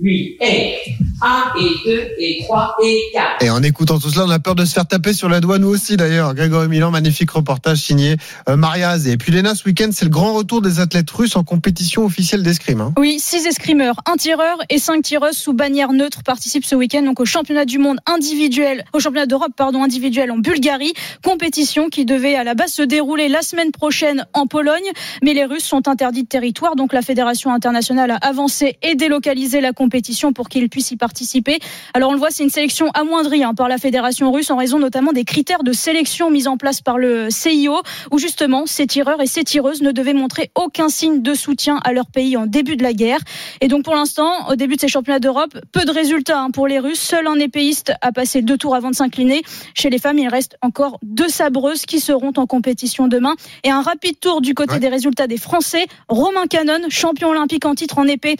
[0.00, 0.74] 8 et
[1.22, 3.44] 1 et 2 et 3 et 4.
[3.44, 5.58] Et en écoutant tout cela, on a peur de se faire taper sur la doigt,
[5.58, 6.34] nous aussi d'ailleurs.
[6.34, 8.16] Grégory Milan, magnifique reportage signé
[8.48, 9.06] euh, Mariaz.
[9.06, 12.42] Et puis Léna, ce week-end, c'est le grand retour des athlètes russes en compétition officielle
[12.42, 12.80] d'escrime.
[12.80, 12.92] Hein.
[12.98, 17.20] Oui, six escrimeurs, un tireur et cinq tireuses sous bannière neutre participent ce week-end donc
[17.20, 22.34] au championnat du monde individuel, au championnat d'Europe pardon individuel en Bulgarie, compétition qui devait
[22.34, 24.90] à la base se dérouler la semaine prochaine en Pologne,
[25.22, 29.60] mais les Russes sont interdits de territoire, donc la fédération internationale a avancé et délocalisé
[29.60, 29.83] la compétition
[30.32, 31.58] pour qu'ils puissent y participer.
[31.94, 34.78] Alors on le voit, c'est une sélection amoindrie hein, par la fédération russe en raison
[34.78, 39.20] notamment des critères de sélection mis en place par le CIO, où justement ces tireurs
[39.20, 42.76] et ces tireuses ne devaient montrer aucun signe de soutien à leur pays en début
[42.76, 43.20] de la guerre.
[43.60, 46.66] Et donc pour l'instant, au début de ces championnats d'Europe, peu de résultats hein, pour
[46.66, 47.00] les Russes.
[47.00, 49.42] Seul un épéiste a passé deux tours avant de s'incliner.
[49.74, 53.34] Chez les femmes, il reste encore deux sabreuses qui seront en compétition demain.
[53.62, 54.80] Et un rapide tour du côté Ouais.
[54.80, 55.86] des résultats des Français.
[56.08, 58.36] Romain Canon, champion olympique en titre en épée,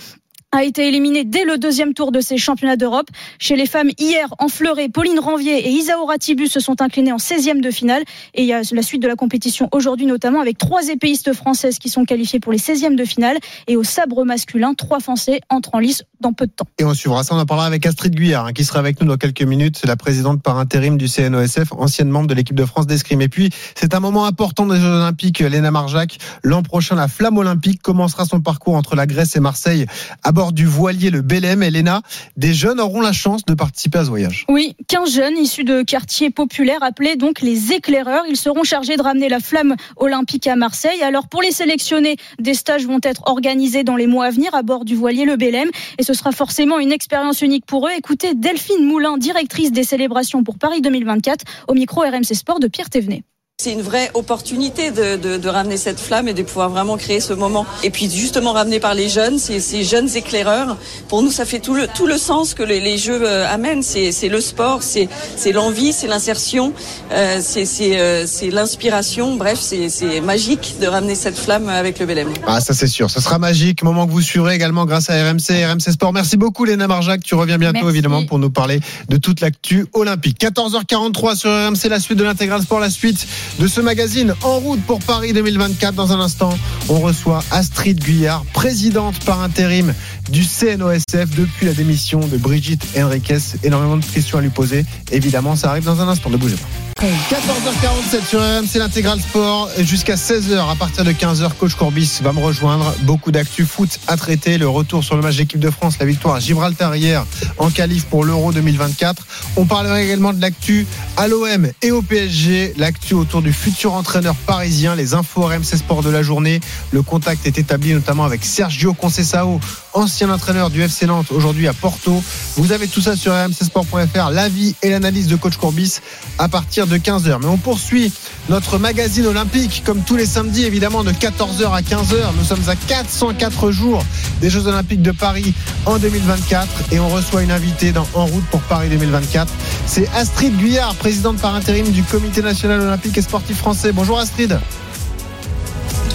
[0.55, 3.09] a été éliminé dès le deuxième tour de ces championnats d'Europe.
[3.41, 7.17] Chez les femmes, hier, en fleuret, Pauline Ranvier et Isaura Tibus se sont inclinées en
[7.17, 8.03] 16e de finale.
[8.35, 11.81] Et il y a la suite de la compétition aujourd'hui, notamment avec trois épéistes françaises
[11.81, 13.37] qui sont qualifiées pour les 16e de finale.
[13.67, 16.69] Et au sabre masculin, trois Français entrent en lice dans peu de temps.
[16.79, 19.09] Et on suivra ça, on en parlera avec Astrid Guyard, hein, qui sera avec nous
[19.09, 19.79] dans quelques minutes.
[19.81, 23.23] C'est la présidente par intérim du CNOSF, ancienne membre de l'équipe de France d'escrime.
[23.23, 25.41] Et puis, c'est un moment important des Jeux Olympiques.
[25.41, 29.87] Léna Marjac, l'an prochain, la flamme olympique commencera son parcours entre la Grèce et Marseille
[30.23, 31.63] à bord du voilier le Belém.
[31.63, 32.03] Et Léna,
[32.37, 34.45] des jeunes auront la chance de participer à ce voyage.
[34.49, 38.25] Oui, 15 jeunes issus de quartiers populaires appelés donc les éclaireurs.
[38.29, 41.03] Ils seront chargés de ramener la flamme olympique à Marseille.
[41.03, 44.63] Alors pour les sélectionner, des stages vont être organisés dans les mois à venir à
[44.63, 47.93] bord du voilier le Belém et ce sera forcément une expérience unique pour eux.
[47.97, 52.91] Écoutez Delphine Moulin, directrice des célébrations pour Paris 2024 au micro RMC Sport de Pierre
[52.91, 53.23] Thévenet.
[53.63, 57.21] C'est une vraie opportunité de, de, de, ramener cette flamme et de pouvoir vraiment créer
[57.21, 57.65] ce moment.
[57.85, 60.77] Et puis justement ramené par les jeunes, ces, ces jeunes éclaireurs.
[61.09, 63.85] Pour nous, ça fait tout le, tout le sens que les, les jeux euh, amènent.
[63.85, 65.09] C'est le sport, c'est
[65.53, 66.73] l'envie, c'est l'insertion,
[67.13, 69.37] euh, c'est euh, l'inspiration.
[69.37, 72.29] Bref, c'est magique de ramener cette flamme avec le Belém.
[72.49, 73.09] Ah, ça c'est sûr.
[73.09, 73.85] Ce sera magique.
[73.85, 76.13] Moment que vous suivrez également grâce à RMC, RMC Sport.
[76.13, 77.23] Merci beaucoup, Léna Marjac.
[77.23, 77.91] Tu reviens bientôt, Merci.
[77.91, 80.41] évidemment, pour nous parler de toute l'actu olympique.
[80.41, 83.25] 14h43 sur RMC, la suite de l'intégral sport, la suite
[83.59, 85.95] de ce magazine en route pour Paris 2024.
[85.95, 89.95] Dans un instant, on reçoit Astrid Guyard, présidente par intérim
[90.31, 93.39] du CNOSF depuis la démission de Brigitte Henriquez.
[93.63, 94.85] Énormément de questions à lui poser.
[95.13, 96.31] Évidemment, ça arrive dans un instant.
[96.31, 96.69] Ne bougez pas.
[97.03, 102.41] 14h47 sur RMC l'intégral sport jusqu'à 16h à partir de 15h coach Corbis va me
[102.41, 106.07] rejoindre beaucoup d'actu foot à traiter le retour sur le match d'équipe de France la
[106.07, 107.27] victoire à Gibraltar hier
[107.59, 109.27] en qualif pour l'Euro 2024
[109.57, 110.87] on parlera également de l'actu
[111.19, 116.03] à l'OM et au PSG l'actu autour du futur entraîneur parisien les infos RMC Sport
[116.03, 116.61] de la journée.
[116.93, 119.61] Le contact est établi notamment avec Sergio Conceição
[119.95, 122.23] ancien entraîneur du FC Nantes, aujourd'hui à Porto.
[122.57, 126.01] Vous avez tout ça sur rmcsport.fr, l'avis et l'analyse de coach Courbis
[126.39, 127.39] à partir de 15h.
[127.41, 128.13] Mais on poursuit
[128.49, 132.17] notre magazine olympique, comme tous les samedis, évidemment, de 14h à 15h.
[132.37, 134.05] Nous sommes à 404 jours
[134.41, 135.55] des Jeux Olympiques de Paris
[135.87, 139.53] en 2024 et on reçoit une invitée En route pour Paris 2024.
[139.87, 143.93] C'est Astrid Guyard, présidente par intérim du Comité national olympique et sportif français.
[143.93, 144.59] Bonjour Astrid.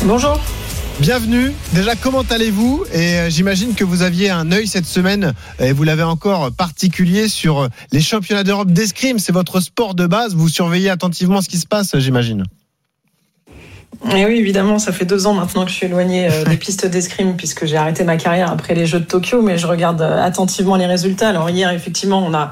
[0.04, 0.40] Bonjour.
[1.00, 1.54] Bienvenue.
[1.72, 2.84] Déjà, comment allez-vous?
[2.92, 7.30] Et euh, j'imagine que vous aviez un œil cette semaine, et vous l'avez encore particulier
[7.30, 9.18] sur euh, les championnats d'Europe d'escrime.
[9.18, 10.36] C'est votre sport de base.
[10.36, 12.44] Vous surveillez attentivement ce qui se passe, j'imagine.
[14.16, 16.86] Et oui, évidemment, ça fait deux ans maintenant que je suis éloignée euh, des pistes
[16.86, 20.24] d'escrime puisque j'ai arrêté ma carrière après les Jeux de Tokyo, mais je regarde euh,
[20.24, 21.28] attentivement les résultats.
[21.28, 22.52] Alors hier, effectivement, on a,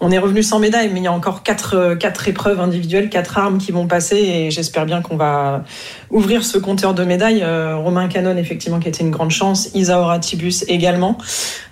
[0.00, 3.10] on est revenu sans médaille, mais il y a encore quatre, euh, quatre épreuves individuelles,
[3.10, 5.62] quatre armes qui vont passer et j'espère bien qu'on va
[6.10, 7.44] ouvrir ce compteur de médailles.
[7.44, 9.68] Romain Canon, effectivement, qui a été une grande chance.
[9.74, 11.18] Isaora Tibus également.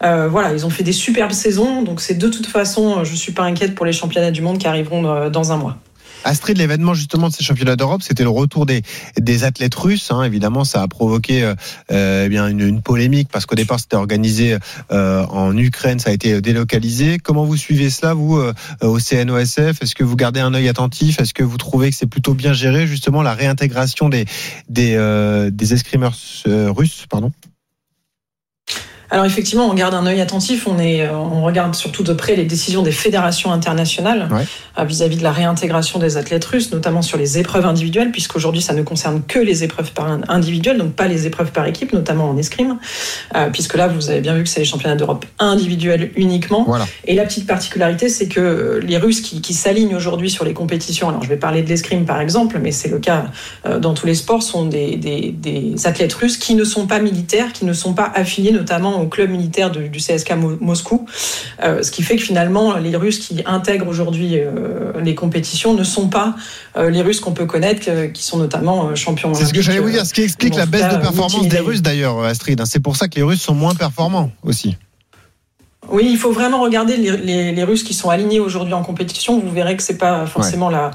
[0.00, 3.44] voilà, ils ont fait des superbes saisons, donc c'est de toute façon, je suis pas
[3.44, 5.78] inquiète pour les championnats du monde qui arriveront dans un mois.
[6.26, 8.82] Astrid, l'événement justement de ces championnats d'Europe, c'était le retour des,
[9.18, 10.10] des athlètes russes.
[10.10, 10.24] Hein.
[10.24, 11.44] Évidemment, ça a provoqué
[11.90, 14.56] euh, eh bien une, polémique parce qu'au départ c'était organisé
[14.90, 17.18] euh, en Ukraine, ça a été délocalisé.
[17.18, 21.20] Comment vous suivez cela, vous, euh, au CNOSF Est-ce que vous gardez un œil attentif?
[21.20, 24.26] Est-ce que vous trouvez que c'est plutôt bien géré justement la réintégration des
[24.68, 27.32] des, euh, des escrimeurs russes, pardon?
[29.10, 30.66] Alors effectivement, on garde un œil attentif.
[30.66, 34.28] On, est, on regarde surtout de près les décisions des fédérations internationales
[34.78, 38.74] euh, vis-à-vis de la réintégration des athlètes russes, notamment sur les épreuves individuelles, puisqu'aujourd'hui ça
[38.74, 39.90] ne concerne que les épreuves
[40.28, 42.78] individuelles, donc pas les épreuves par équipe, notamment en escrime,
[43.34, 46.66] euh, puisque là vous avez bien vu que c'est les championnats d'Europe individuels uniquement.
[47.04, 51.08] Et la petite particularité, c'est que les Russes qui, qui s'alignent aujourd'hui sur les compétitions,
[51.08, 53.26] alors je vais parler de l'escrime par exemple, mais c'est le cas
[53.66, 56.98] euh, dans tous les sports, sont des, des, des athlètes russes qui ne sont pas
[56.98, 61.06] militaires, qui ne sont pas affiliés notamment au club militaire du CSK Moscou.
[61.62, 65.84] Euh, ce qui fait que finalement, les Russes qui intègrent aujourd'hui euh, les compétitions ne
[65.84, 66.34] sont pas
[66.76, 69.34] euh, les Russes qu'on peut connaître, qui sont notamment champions.
[69.34, 71.82] C'est ce que j'allais vous dire, ce qui explique la baisse de performance des Russes
[71.82, 72.62] d'ailleurs, Astrid.
[72.66, 74.76] C'est pour ça que les Russes sont moins performants aussi.
[75.90, 79.38] Oui, il faut vraiment regarder les, les, Russes qui sont alignés aujourd'hui en compétition.
[79.40, 80.90] Vous verrez que c'est pas forcément la,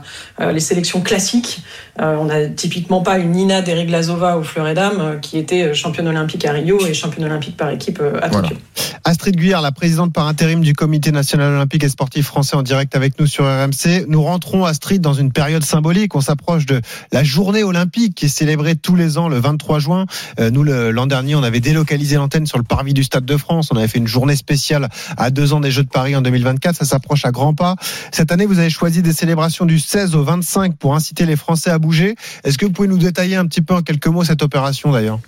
[0.52, 1.62] les sélections classiques.
[2.00, 6.08] Euh, on n'a typiquement pas une Nina Deriglazova au fleuret dames euh, qui était championne
[6.08, 8.56] olympique à Rio et championne olympique par équipe euh, à Tokyo.
[9.04, 12.96] Astrid Guyard, la présidente par intérim du Comité national olympique et sportif français en direct
[12.96, 14.06] avec nous sur RMC.
[14.08, 16.16] Nous rentrons Astrid dans une période symbolique.
[16.16, 20.06] On s'approche de la journée olympique qui est célébrée tous les ans le 23 juin.
[20.40, 23.70] Nous, l'an dernier, on avait délocalisé l'antenne sur le parvis du Stade de France.
[23.72, 24.81] On avait fait une journée spéciale
[25.17, 26.76] à deux ans des Jeux de Paris en 2024.
[26.76, 27.76] Ça s'approche à grands pas.
[28.12, 31.70] Cette année, vous avez choisi des célébrations du 16 au 25 pour inciter les Français
[31.70, 32.15] à bouger.
[32.44, 35.20] Est-ce que vous pouvez nous détailler un petit peu en quelques mots cette opération d'ailleurs?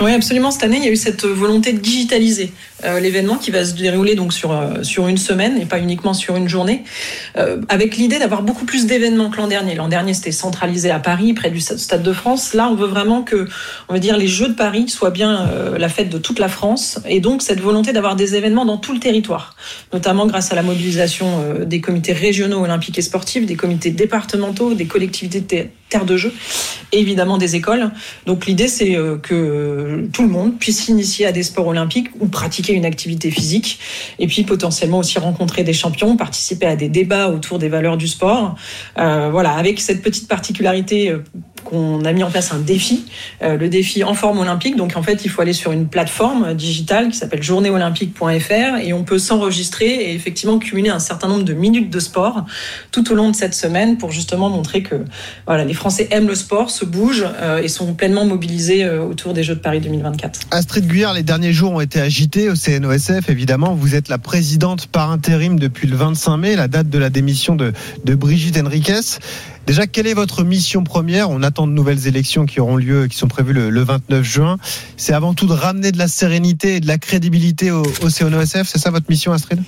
[0.00, 0.50] Oui, absolument.
[0.50, 2.52] Cette année, il y a eu cette volonté de digitaliser
[2.84, 6.14] euh, l'événement qui va se dérouler donc sur euh, sur une semaine et pas uniquement
[6.14, 6.84] sur une journée,
[7.36, 9.74] euh, avec l'idée d'avoir beaucoup plus d'événements que l'an dernier.
[9.74, 12.54] L'an dernier, c'était centralisé à Paris, près du Stade de France.
[12.54, 13.48] Là, on veut vraiment que,
[13.88, 17.00] on veut dire, les Jeux de Paris soient bien la fête de toute la France,
[17.06, 19.56] et donc cette volonté d'avoir des événements dans tout le territoire,
[19.92, 24.86] notamment grâce à la mobilisation des comités régionaux olympiques et sportifs, des comités départementaux, des
[24.86, 26.32] collectivités de terre de jeu,
[26.92, 27.90] évidemment des écoles.
[28.26, 32.72] Donc l'idée, c'est que tout le monde puisse s'initier à des sports olympiques ou pratiquer
[32.72, 33.78] une activité physique
[34.18, 38.08] et puis potentiellement aussi rencontrer des champions, participer à des débats autour des valeurs du
[38.08, 38.54] sport.
[38.98, 41.24] Euh, voilà, avec cette petite particularité euh,
[41.68, 43.04] qu'on a mis en place un défi,
[43.42, 44.76] euh, le défi en forme olympique.
[44.76, 49.04] Donc en fait, il faut aller sur une plateforme digitale qui s'appelle journéeolympique.fr et on
[49.04, 52.46] peut s'enregistrer et effectivement cumuler un certain nombre de minutes de sport
[52.90, 54.96] tout au long de cette semaine pour justement montrer que
[55.46, 59.34] voilà, les Français aiment le sport, se bougent euh, et sont pleinement mobilisés euh, autour
[59.34, 60.40] des Jeux de Paris 2024.
[60.50, 63.74] Astrid Guyard, les derniers jours ont été agités au CNOSF, évidemment.
[63.74, 67.56] Vous êtes la présidente par intérim depuis le 25 mai, la date de la démission
[67.56, 67.72] de,
[68.04, 69.18] de Brigitte Henriquez.
[69.68, 71.28] Déjà, quelle est votre mission première?
[71.28, 74.56] On attend de nouvelles élections qui auront lieu, qui sont prévues le, 29 juin.
[74.96, 78.66] C'est avant tout de ramener de la sérénité et de la crédibilité au, au CNOSF.
[78.66, 79.62] C'est ça votre mission, Astrid?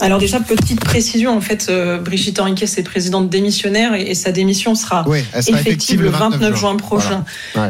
[0.00, 4.74] Alors déjà, petite précision, en fait, euh, Brigitte Henriquet, est présidente démissionnaire et, sa démission
[4.74, 7.24] sera, effective le 29, juin, prochain.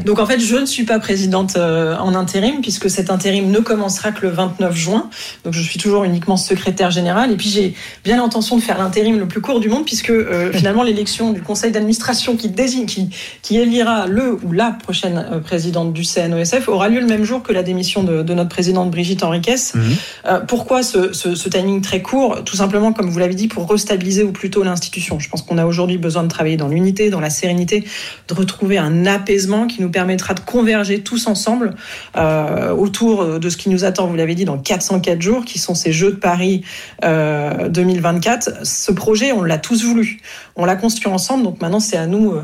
[0.05, 3.59] Donc en fait, je ne suis pas présidente euh, en intérim puisque cet intérim ne
[3.61, 5.11] commencera que le 29 juin.
[5.45, 7.33] Donc je suis toujours uniquement secrétaire générale.
[7.33, 10.53] Et puis j'ai bien l'intention de faire l'intérim le plus court du monde puisque euh,
[10.55, 13.11] finalement l'élection du conseil d'administration qui désigne, qui,
[13.43, 17.53] qui élira le ou la prochaine présidente du CNOSF aura lieu le même jour que
[17.53, 19.57] la démission de, notre présidente Brigitte Henriquez.
[19.75, 20.47] Mhm.
[20.47, 22.20] pourquoi ce, ce timing très court?
[22.45, 25.19] Tout simplement, comme vous l'avez dit, pour restabiliser au plus tôt l'institution.
[25.19, 27.85] Je pense qu'on a aujourd'hui besoin de travailler dans l'unité, dans la sérénité,
[28.29, 31.75] de retrouver un apaisement qui nous permettra de converger tous ensemble
[32.17, 35.75] euh, autour de ce qui nous attend, vous l'avez dit, dans 404 jours, qui sont
[35.75, 36.63] ces Jeux de Paris
[37.05, 38.65] euh, 2024.
[38.65, 40.21] Ce projet, on l'a tous voulu.
[40.63, 42.35] On l'a construit ensemble, donc maintenant c'est à nous,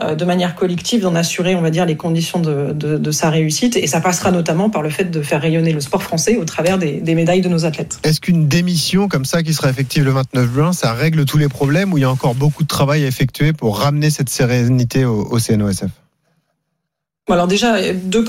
[0.00, 3.76] euh, de manière collective, d'en assurer, on va dire, les conditions de, sa réussite.
[3.76, 6.78] Et ça passera notamment par le fait de faire rayonner le sport français au travers
[6.78, 8.00] des, des médailles de nos athlètes.
[8.02, 11.48] Est-ce qu'une démission comme ça, qui sera effective le 29 juin, ça règle tous les
[11.48, 15.04] problèmes ou il y a encore beaucoup de travail à effectuer pour ramener cette sérénité
[15.04, 15.90] au, au CNOSF
[17.32, 18.24] alors déjà, deux,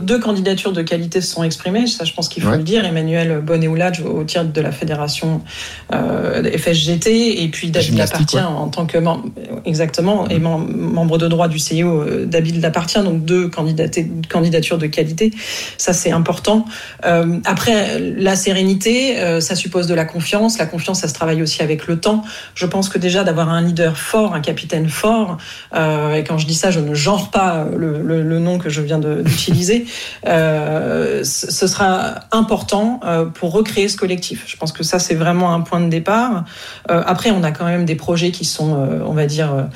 [0.00, 2.58] deux, candidatures de qualité se sont exprimées, ça je pense qu'il faut ouais.
[2.58, 2.84] le dire.
[2.84, 5.42] Emmanuel Bonnet-Oulage au titre de la fédération
[5.94, 8.54] euh, FSGT et puis David Lapartien ouais.
[8.54, 9.24] en tant que membre,
[9.64, 14.86] exactement, et mem membre de droit du CIO, euh, David Lapartien, donc deux candidatures de
[14.86, 15.32] qualité,
[15.78, 16.66] ça c'est important.
[17.04, 20.58] Euh, après, la sérénité, euh, ça suppose de la confiance.
[20.58, 22.22] La confiance, ça se travaille aussi avec le temps.
[22.54, 25.38] Je pense que déjà d'avoir un leader fort, un capitaine fort,
[25.74, 28.68] euh, et quand je dis ça, je ne genre pas le, le le nom que
[28.68, 29.86] je viens d'utiliser,
[30.26, 34.44] euh, ce sera important euh, pour recréer ce collectif.
[34.46, 36.44] Je pense que ça, c'est vraiment un point de départ.
[36.90, 38.66] Euh, après, on a quand même des projets qui sont,
[39.06, 39.68] on va dire,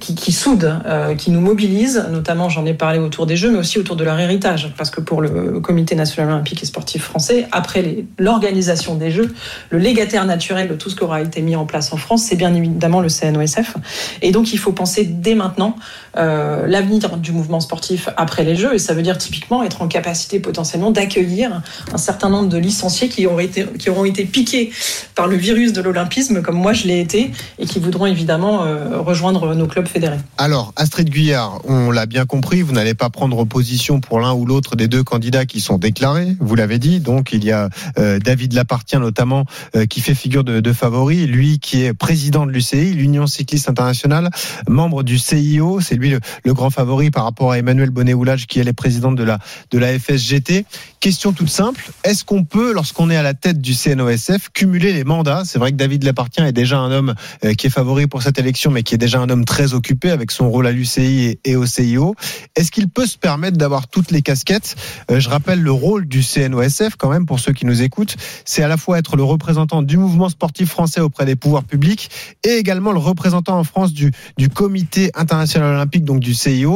[0.00, 0.80] qui, qui, soudent,
[1.16, 2.06] qui nous mobilisent.
[2.10, 4.72] Notamment, j'en ai parlé autour des Jeux, mais aussi autour de leur héritage.
[4.76, 9.34] Parce que pour le Comité national olympique et sportif français, après l'organisation des Jeux,
[9.70, 12.36] le légataire naturel de tout ce qui aura été mis en place en France, c'est
[12.36, 13.76] bien évidemment le CNOSF.
[14.22, 15.76] Et donc, il faut penser dès maintenant
[16.14, 18.74] l'avenir du mouvement sportif après les Jeux.
[18.74, 23.08] Et ça veut dire typiquement être en capacité potentiellement d'accueillir un certain nombre de licenciés
[23.08, 24.70] qui auront été, qui auront été piqués
[25.14, 29.00] par le virus de l'olympisme, comme moi je l'ai été, et qui voudront évidemment euh,
[29.00, 30.18] rejoindre nos clubs fédérés.
[30.38, 34.46] Alors, Astrid Guyard, on l'a bien compris, vous n'allez pas prendre position pour l'un ou
[34.46, 37.00] l'autre des deux candidats qui sont déclarés, vous l'avez dit.
[37.00, 41.26] Donc, il y a euh, David Lapartien notamment, euh, qui fait figure de, de favori,
[41.26, 44.30] lui qui est président de l'UCI, l'Union cycliste internationale,
[44.68, 48.46] membre du CIO, c'est lui le, le grand favori favori par rapport à Emmanuel Bonnet-Oulage,
[48.46, 49.40] qui est la présidente de la,
[49.72, 50.64] de la FSGT.
[51.00, 55.02] Question toute simple, est-ce qu'on peut, lorsqu'on est à la tête du CNOSF, cumuler les
[55.02, 55.42] mandats?
[55.44, 58.38] C'est vrai que David Lapartien est déjà un homme euh, qui est favori pour cette
[58.38, 61.40] élection, mais qui est déjà un homme très occupé avec son rôle à l'UCI et,
[61.44, 62.14] et, au CIO.
[62.54, 64.76] Est-ce qu'il peut se permettre d'avoir toutes les casquettes?
[65.10, 68.62] Euh, Je rappelle le rôle du CNOSF, quand même, pour ceux qui nous écoutent, c'est
[68.62, 72.10] à la fois être le représentant du mouvement sportif français auprès des pouvoirs publics
[72.44, 76.75] et également le représentant en France du, du Comité international olympique, donc du CIO.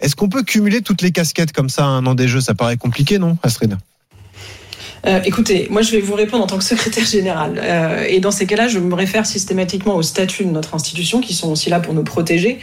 [0.00, 2.40] Est-ce qu'on peut cumuler toutes les casquettes comme ça à un an des Jeux?
[2.40, 3.76] Ça paraît compliqué, non, Astrid?
[5.06, 7.60] Euh, écoutez, moi je vais vous répondre en tant que secrétaire général.
[7.62, 11.32] Euh, et dans ces cas-là, je me réfère systématiquement aux statuts de notre institution qui
[11.32, 12.58] sont aussi là pour nous protéger.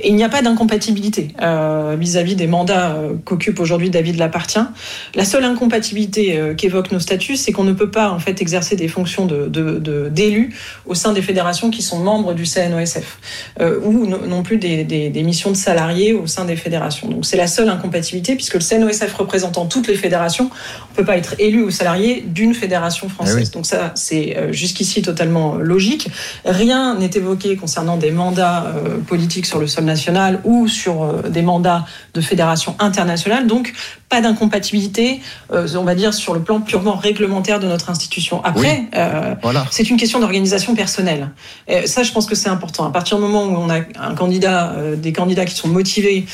[0.00, 4.72] Et il n'y a pas d'incompatibilité euh, vis-à-vis des mandats qu'occupe aujourd'hui David Lapartien.
[5.14, 8.88] La seule incompatibilité qu'évoquent nos statuts, c'est qu'on ne peut pas en fait exercer des
[8.88, 10.54] fonctions de, de, d'élus
[10.86, 13.18] au sein des fédérations qui sont membres du CNOSF
[13.60, 17.08] ou no, non plus des, missions de salariés au sein des fédérations.
[17.08, 20.50] Donc c'est la seule incompatibilité puisque le CNOSF représentant toutes les fédérations,
[20.92, 23.36] on peut pas être élu au salarié d'une fédération française.
[23.38, 23.50] Eh oui.
[23.52, 26.08] Donc ça, c'est euh, jusqu'ici totalement logique.
[26.44, 31.28] Rien n'est évoqué concernant des mandats euh, politiques sur le sol national ou sur euh,
[31.28, 33.46] des mandats de fédération internationale.
[33.46, 33.72] Donc
[34.08, 35.20] pas d'incompatibilité,
[35.52, 38.42] euh, on va dire, sur le plan purement réglementaire de notre institution.
[38.44, 38.88] Après, oui.
[38.96, 39.66] euh, voilà.
[39.70, 41.30] c'est une question d'organisation personnelle.
[41.66, 42.86] Et ça, je pense que c'est important.
[42.86, 46.26] À partir du moment où on a un candidat, euh, des candidats qui sont motivés,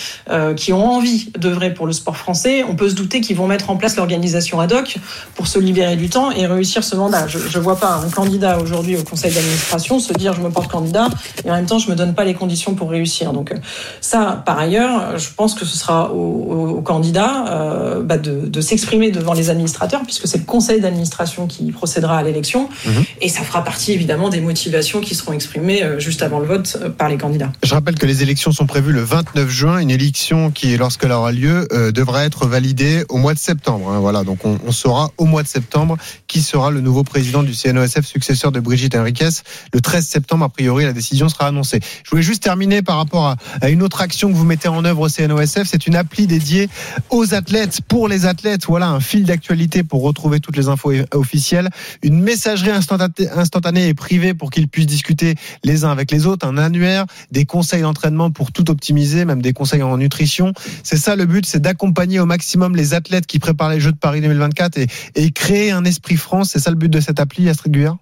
[0.57, 3.71] qui ont envie d'œuvrer pour le sport français, on peut se douter qu'ils vont mettre
[3.71, 4.97] en place l'organisation ad hoc
[5.35, 7.27] pour se libérer du temps et réussir ce mandat.
[7.27, 10.71] Je ne vois pas un candidat aujourd'hui au conseil d'administration se dire je me porte
[10.71, 11.09] candidat
[11.45, 13.33] et en même temps je me donne pas les conditions pour réussir.
[13.33, 13.53] Donc
[14.01, 18.47] ça, par ailleurs, je pense que ce sera au, au, au candidat euh, bah de,
[18.47, 22.91] de s'exprimer devant les administrateurs, puisque c'est le conseil d'administration qui procédera à l'élection, mmh.
[23.21, 26.77] et ça fera partie évidemment des motivations qui seront exprimées euh, juste avant le vote
[26.81, 27.53] euh, par les candidats.
[27.63, 31.33] Je rappelle que les élections sont prévues le 29 juin, une élection qui, lorsqu'elle aura
[31.33, 33.91] lieu, euh, devra être validée au mois de septembre.
[33.91, 35.97] Hein, voilà, donc on, on, saura au mois de septembre
[36.27, 39.29] qui sera le nouveau président du CNOSF, successeur de Brigitte Henriquez.
[39.73, 41.81] Le 13 septembre, a priori, la décision sera annoncée.
[42.05, 44.85] Je voulais juste terminer par rapport à, à une autre action que vous mettez en
[44.85, 46.69] œuvre au CNOSF, c'est une appli dédiée
[47.11, 47.54] aux athlètes
[47.89, 51.71] pour les athlètes, voilà un fil d'actualité pour retrouver toutes les infos officielles,
[52.03, 56.59] une messagerie instantanée et privée pour qu'ils puissent discuter les uns avec les autres, un
[56.59, 60.53] annuaire, des conseils d'entraînement pour tout optimiser, même des conseils en nutrition.
[60.83, 63.99] C'est ça le but, c'est d'accompagner au maximum les athlètes qui préparent les Jeux de
[63.99, 66.51] Paris 2024 et, et créer un esprit France.
[66.53, 67.99] C'est ça le but de cette appli, Astrid Guyard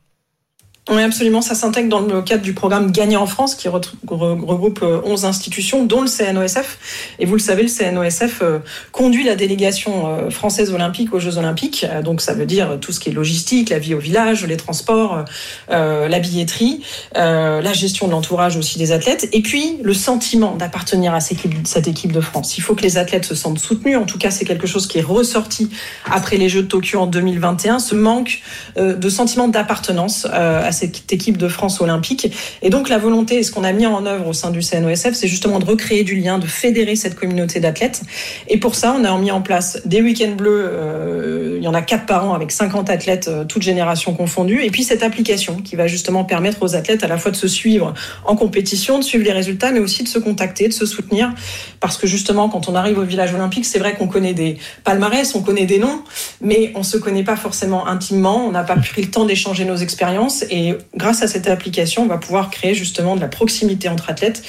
[0.90, 1.42] Oui, absolument.
[1.42, 6.00] Ça s'intègre dans le cadre du programme Gagner en France, qui regroupe 11 institutions, dont
[6.00, 7.14] le CNOSF.
[7.20, 8.42] Et vous le savez, le CNOSF
[8.90, 11.86] conduit la délégation française olympique aux Jeux olympiques.
[12.02, 15.24] Donc, ça veut dire tout ce qui est logistique, la vie au village, les transports,
[15.68, 16.82] la billetterie,
[17.14, 22.10] la gestion de l'entourage aussi des athlètes, et puis le sentiment d'appartenir à cette équipe
[22.10, 22.58] de France.
[22.58, 23.96] Il faut que les athlètes se sentent soutenus.
[23.96, 25.70] En tout cas, c'est quelque chose qui est ressorti
[26.10, 27.78] après les Jeux de Tokyo en 2021.
[27.78, 28.40] Ce manque
[28.76, 32.32] de sentiment d'appartenance à cette équipe de France olympique.
[32.62, 35.28] Et donc la volonté, ce qu'on a mis en œuvre au sein du CNOSF, c'est
[35.28, 38.02] justement de recréer du lien, de fédérer cette communauté d'athlètes.
[38.48, 40.68] Et pour ça, on a mis en place des week-ends bleus.
[40.72, 44.64] Euh, il y en a quatre par an avec 50 athlètes, euh, toutes générations confondues.
[44.64, 47.48] Et puis cette application qui va justement permettre aux athlètes à la fois de se
[47.48, 47.94] suivre
[48.24, 51.32] en compétition, de suivre les résultats, mais aussi de se contacter, de se soutenir.
[51.80, 55.34] Parce que justement, quand on arrive au village olympique, c'est vrai qu'on connaît des palmarès,
[55.34, 56.02] on connaît des noms,
[56.40, 58.46] mais on se connaît pas forcément intimement.
[58.46, 60.44] On n'a pas pris le temps d'échanger nos expériences.
[60.50, 64.10] Et et grâce à cette application, on va pouvoir créer justement de la proximité entre
[64.10, 64.42] athlètes.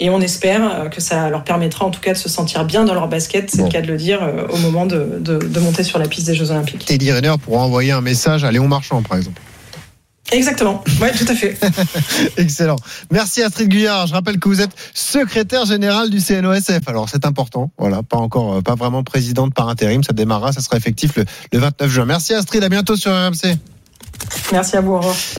[0.00, 2.84] Et on espère euh, que ça leur permettra en tout cas de se sentir bien
[2.84, 5.82] dans leur basket, c'est le cas de le dire, euh, au moment de, de, monter
[5.82, 6.84] sur la piste des Jeux Olympiques.
[6.84, 9.40] Teddy Riner pourra envoyer un message à Léon Marchand, par exemple.
[10.30, 11.58] Exactement, oui, tout à fait.
[12.36, 12.76] Excellent.
[13.10, 14.06] Merci Astrid Guyard.
[14.06, 16.86] Je rappelle que vous êtes secrétaire général du CNOSF.
[16.86, 20.02] Alors c'est important, voilà, pas encore, euh, pas vraiment présidente par intérim.
[20.02, 22.04] Ça démarrera, ça sera effectif le, le 29 juin.
[22.04, 23.56] Merci Astrid, à bientôt sur RMC.
[24.52, 25.16] Merci à vous, au revoir.